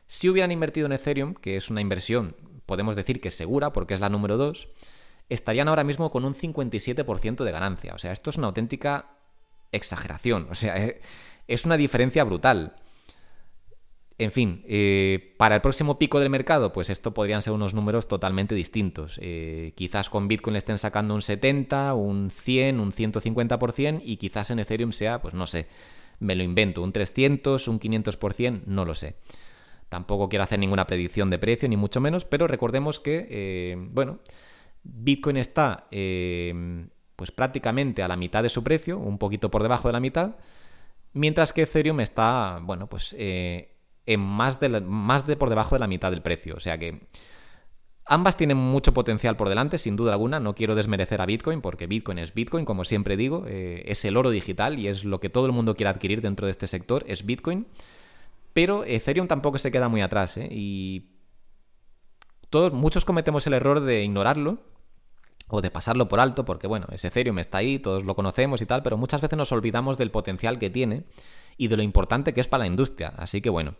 si 0.06 0.28
hubieran 0.28 0.50
invertido 0.50 0.86
en 0.86 0.92
Ethereum, 0.92 1.34
que 1.34 1.56
es 1.56 1.70
una 1.70 1.80
inversión, 1.80 2.34
podemos 2.66 2.96
decir 2.96 3.20
que 3.20 3.30
segura 3.30 3.72
porque 3.72 3.94
es 3.94 4.00
la 4.00 4.08
número 4.08 4.36
2, 4.38 4.68
estarían 5.28 5.68
ahora 5.68 5.84
mismo 5.84 6.10
con 6.10 6.24
un 6.24 6.34
57% 6.34 7.44
de 7.44 7.52
ganancia. 7.52 7.94
O 7.94 7.98
sea, 7.98 8.10
esto 8.10 8.30
es 8.30 8.36
una 8.36 8.48
auténtica 8.48 9.10
exageración. 9.70 10.48
O 10.50 10.54
sea, 10.54 10.76
eh, 10.76 11.00
es 11.46 11.64
una 11.64 11.76
diferencia 11.76 12.24
brutal. 12.24 12.74
En 14.20 14.32
fin, 14.32 14.62
eh, 14.68 15.34
para 15.38 15.54
el 15.54 15.62
próximo 15.62 15.98
pico 15.98 16.20
del 16.20 16.28
mercado, 16.28 16.74
pues 16.74 16.90
esto 16.90 17.14
podrían 17.14 17.40
ser 17.40 17.54
unos 17.54 17.72
números 17.72 18.06
totalmente 18.06 18.54
distintos. 18.54 19.18
Eh, 19.22 19.72
quizás 19.76 20.10
con 20.10 20.28
Bitcoin 20.28 20.52
le 20.52 20.58
estén 20.58 20.76
sacando 20.76 21.14
un 21.14 21.22
70, 21.22 21.94
un 21.94 22.28
100, 22.28 22.80
un 22.80 22.92
150% 22.92 24.02
y 24.04 24.18
quizás 24.18 24.50
en 24.50 24.58
Ethereum 24.58 24.92
sea, 24.92 25.22
pues 25.22 25.32
no 25.32 25.46
sé, 25.46 25.68
me 26.18 26.34
lo 26.34 26.42
invento, 26.42 26.82
un 26.82 26.92
300, 26.92 27.66
un 27.66 27.80
500%, 27.80 28.64
no 28.66 28.84
lo 28.84 28.94
sé. 28.94 29.16
Tampoco 29.88 30.28
quiero 30.28 30.42
hacer 30.42 30.58
ninguna 30.58 30.86
predicción 30.86 31.30
de 31.30 31.38
precio, 31.38 31.66
ni 31.70 31.78
mucho 31.78 32.02
menos, 32.02 32.26
pero 32.26 32.46
recordemos 32.46 33.00
que, 33.00 33.88
bueno, 33.90 34.18
Bitcoin 34.82 35.38
está 35.38 35.86
eh, 35.90 36.84
pues 37.16 37.30
prácticamente 37.30 38.02
a 38.02 38.08
la 38.08 38.18
mitad 38.18 38.42
de 38.42 38.50
su 38.50 38.62
precio, 38.62 38.98
un 38.98 39.16
poquito 39.16 39.50
por 39.50 39.62
debajo 39.62 39.88
de 39.88 39.92
la 39.92 40.00
mitad, 40.00 40.36
mientras 41.14 41.54
que 41.54 41.62
Ethereum 41.62 42.00
está, 42.00 42.60
bueno, 42.62 42.86
pues 42.86 43.16
eh, 43.18 43.79
en 44.12 44.20
más 44.20 44.58
de, 44.58 44.80
más 44.80 45.26
de 45.26 45.36
por 45.36 45.48
debajo 45.48 45.76
de 45.76 45.80
la 45.80 45.86
mitad 45.86 46.10
del 46.10 46.22
precio. 46.22 46.54
O 46.56 46.60
sea 46.60 46.78
que 46.78 47.00
ambas 48.06 48.36
tienen 48.36 48.56
mucho 48.56 48.92
potencial 48.92 49.36
por 49.36 49.48
delante, 49.48 49.78
sin 49.78 49.94
duda 49.94 50.12
alguna. 50.12 50.40
No 50.40 50.54
quiero 50.54 50.74
desmerecer 50.74 51.20
a 51.20 51.26
Bitcoin 51.26 51.60
porque 51.60 51.86
Bitcoin 51.86 52.18
es 52.18 52.34
Bitcoin, 52.34 52.64
como 52.64 52.84
siempre 52.84 53.16
digo, 53.16 53.44
eh, 53.46 53.84
es 53.86 54.04
el 54.04 54.16
oro 54.16 54.30
digital 54.30 54.78
y 54.78 54.88
es 54.88 55.04
lo 55.04 55.20
que 55.20 55.30
todo 55.30 55.46
el 55.46 55.52
mundo 55.52 55.76
quiere 55.76 55.90
adquirir 55.90 56.20
dentro 56.20 56.46
de 56.46 56.50
este 56.50 56.66
sector, 56.66 57.04
es 57.06 57.24
Bitcoin. 57.24 57.66
Pero 58.52 58.84
Ethereum 58.84 59.28
tampoco 59.28 59.58
se 59.58 59.70
queda 59.70 59.88
muy 59.88 60.00
atrás 60.02 60.38
y 60.38 61.10
todos, 62.50 62.72
muchos 62.72 63.04
cometemos 63.04 63.46
el 63.46 63.52
error 63.52 63.78
de 63.78 64.02
ignorarlo 64.02 64.58
o 65.50 65.60
de 65.60 65.70
pasarlo 65.70 66.08
por 66.08 66.20
alto, 66.20 66.44
porque 66.44 66.66
bueno, 66.66 66.86
ese 66.92 67.08
Ethereum 67.08 67.38
está 67.38 67.58
ahí, 67.58 67.78
todos 67.78 68.04
lo 68.04 68.14
conocemos 68.14 68.62
y 68.62 68.66
tal, 68.66 68.82
pero 68.82 68.96
muchas 68.96 69.20
veces 69.20 69.36
nos 69.36 69.52
olvidamos 69.52 69.98
del 69.98 70.10
potencial 70.10 70.58
que 70.58 70.70
tiene 70.70 71.04
y 71.56 71.68
de 71.68 71.76
lo 71.76 71.82
importante 71.82 72.32
que 72.32 72.40
es 72.40 72.48
para 72.48 72.62
la 72.62 72.66
industria. 72.66 73.12
Así 73.16 73.40
que 73.40 73.50
bueno, 73.50 73.74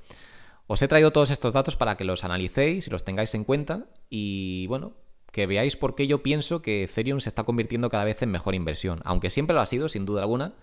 os 0.67 0.83
he 0.83 0.89
traído 0.89 1.11
todos 1.11 1.31
estos 1.31 1.55
datos 1.55 1.77
para 1.77 1.97
que 1.97 2.05
los 2.05 2.25
analicéis 2.25 2.87
y 2.87 2.91
los 2.91 3.05
tengáis 3.05 3.35
en 3.35 3.45
cuenta 3.45 3.87
y 4.09 4.67
bueno, 4.69 4.93
que 5.33 5.47
veáis 5.47 5.77
por 5.77 5.95
qué 5.95 6.07
yo 6.07 6.23
pienso 6.23 6.63
que 6.63 6.85
Ethereum 6.85 7.21
se 7.21 7.29
está 7.29 7.45
convirtiendo 7.45 7.89
cada 7.91 8.05
vez 8.05 8.23
en 8.23 8.31
mejor 8.31 8.55
inversión, 8.55 9.01
aunque 9.05 9.31
siempre 9.31 9.55
lo 9.55 9.61
ha 9.61 9.67
sido, 9.67 9.89
sin 9.89 10.07
duda 10.07 10.23
alguna, 10.23 10.55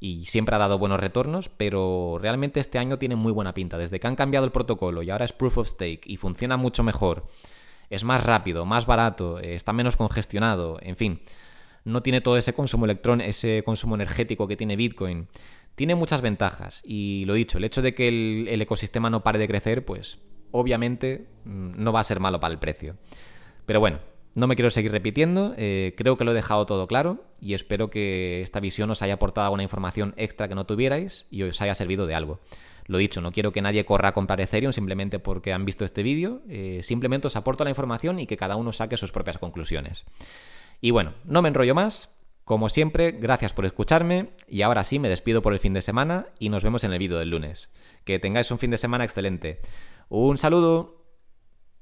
y 0.00 0.24
siempre 0.24 0.54
ha 0.54 0.58
dado 0.58 0.78
buenos 0.78 0.98
retornos, 0.98 1.48
pero 1.48 2.18
realmente 2.20 2.58
este 2.58 2.78
año 2.78 2.98
tiene 2.98 3.16
muy 3.16 3.32
buena 3.32 3.54
pinta. 3.54 3.76
Desde 3.76 4.00
que 4.00 4.06
han 4.06 4.16
cambiado 4.16 4.46
el 4.46 4.52
protocolo 4.52 5.02
y 5.02 5.10
ahora 5.10 5.26
es 5.26 5.32
proof 5.32 5.58
of 5.58 5.68
stake 5.68 6.06
y 6.06 6.16
funciona 6.16 6.56
mucho 6.56 6.82
mejor 6.82 7.26
es 7.90 8.04
más 8.04 8.24
rápido, 8.24 8.64
más 8.64 8.86
barato, 8.86 9.40
eh, 9.40 9.54
está 9.54 9.72
menos 9.72 9.96
congestionado, 9.96 10.78
en 10.80 10.96
fin, 10.96 11.20
no 11.84 12.02
tiene 12.02 12.20
todo 12.20 12.36
ese 12.36 12.54
consumo 12.54 12.84
electrón, 12.84 13.20
ese 13.20 13.62
consumo 13.64 13.96
energético 13.96 14.46
que 14.46 14.56
tiene 14.56 14.76
Bitcoin. 14.76 15.28
Tiene 15.74 15.94
muchas 15.94 16.20
ventajas 16.20 16.82
y 16.84 17.24
lo 17.26 17.34
dicho, 17.34 17.58
el 17.58 17.64
hecho 17.64 17.82
de 17.82 17.94
que 17.94 18.08
el, 18.08 18.60
ecosistema 18.60 19.10
no 19.10 19.22
pare 19.22 19.38
de 19.38 19.48
crecer, 19.48 19.84
pues 19.84 20.18
obviamente 20.50 21.26
mm, 21.44 21.82
no 21.82 21.92
va 21.92 22.00
a 22.00 22.04
ser 22.04 22.20
malo 22.20 22.38
para 22.38 22.52
el 22.52 22.60
precio. 22.60 22.96
Pero 23.66 23.80
bueno, 23.80 24.00
no 24.34 24.46
me 24.46 24.56
quiero 24.56 24.70
seguir 24.70 24.92
repitiendo, 24.92 25.54
eh, 25.56 25.94
creo 25.96 26.16
que 26.16 26.24
lo 26.24 26.32
he 26.32 26.34
dejado 26.34 26.66
todo 26.66 26.86
claro 26.86 27.24
y 27.40 27.54
espero 27.54 27.88
que 27.88 28.42
esta 28.42 28.60
visión 28.60 28.90
os 28.90 29.02
haya 29.02 29.14
aportado 29.14 29.46
alguna 29.46 29.62
información 29.62 30.12
extra 30.16 30.48
que 30.48 30.54
no 30.54 30.66
tuvierais 30.66 31.26
y 31.30 31.42
os 31.42 31.60
haya 31.62 31.74
servido 31.74 32.06
de 32.06 32.14
algo. 32.14 32.40
Lo 32.86 32.98
dicho, 32.98 33.20
no 33.20 33.32
quiero 33.32 33.52
que 33.52 33.62
nadie 33.62 33.84
corra 33.84 34.08
a 34.08 34.12
comprar 34.12 34.40
Ethereum 34.40 34.72
simplemente 34.72 35.18
porque 35.18 35.52
han 35.52 35.64
visto 35.64 35.84
este 35.84 36.02
vídeo, 36.02 36.42
eh, 36.48 36.80
simplemente 36.82 37.26
os 37.26 37.36
aporto 37.36 37.64
la 37.64 37.70
información 37.70 38.18
y 38.18 38.26
que 38.26 38.36
cada 38.36 38.56
uno 38.56 38.72
saque 38.72 38.96
sus 38.96 39.12
propias 39.12 39.38
conclusiones. 39.38 40.04
Y 40.80 40.90
bueno, 40.90 41.14
no 41.24 41.42
me 41.42 41.48
enrollo 41.48 41.74
más, 41.74 42.10
como 42.44 42.68
siempre, 42.68 43.12
gracias 43.12 43.52
por 43.52 43.64
escucharme 43.64 44.30
y 44.48 44.62
ahora 44.62 44.82
sí 44.82 44.98
me 44.98 45.08
despido 45.08 45.40
por 45.40 45.52
el 45.52 45.58
fin 45.58 45.72
de 45.72 45.82
semana 45.82 46.26
y 46.38 46.48
nos 46.48 46.64
vemos 46.64 46.82
en 46.82 46.92
el 46.92 46.98
vídeo 46.98 47.18
del 47.18 47.30
lunes. 47.30 47.70
Que 48.04 48.18
tengáis 48.18 48.50
un 48.50 48.58
fin 48.58 48.72
de 48.72 48.78
semana 48.78 49.04
excelente. 49.04 49.60
Un 50.08 50.36
saludo. 50.36 50.99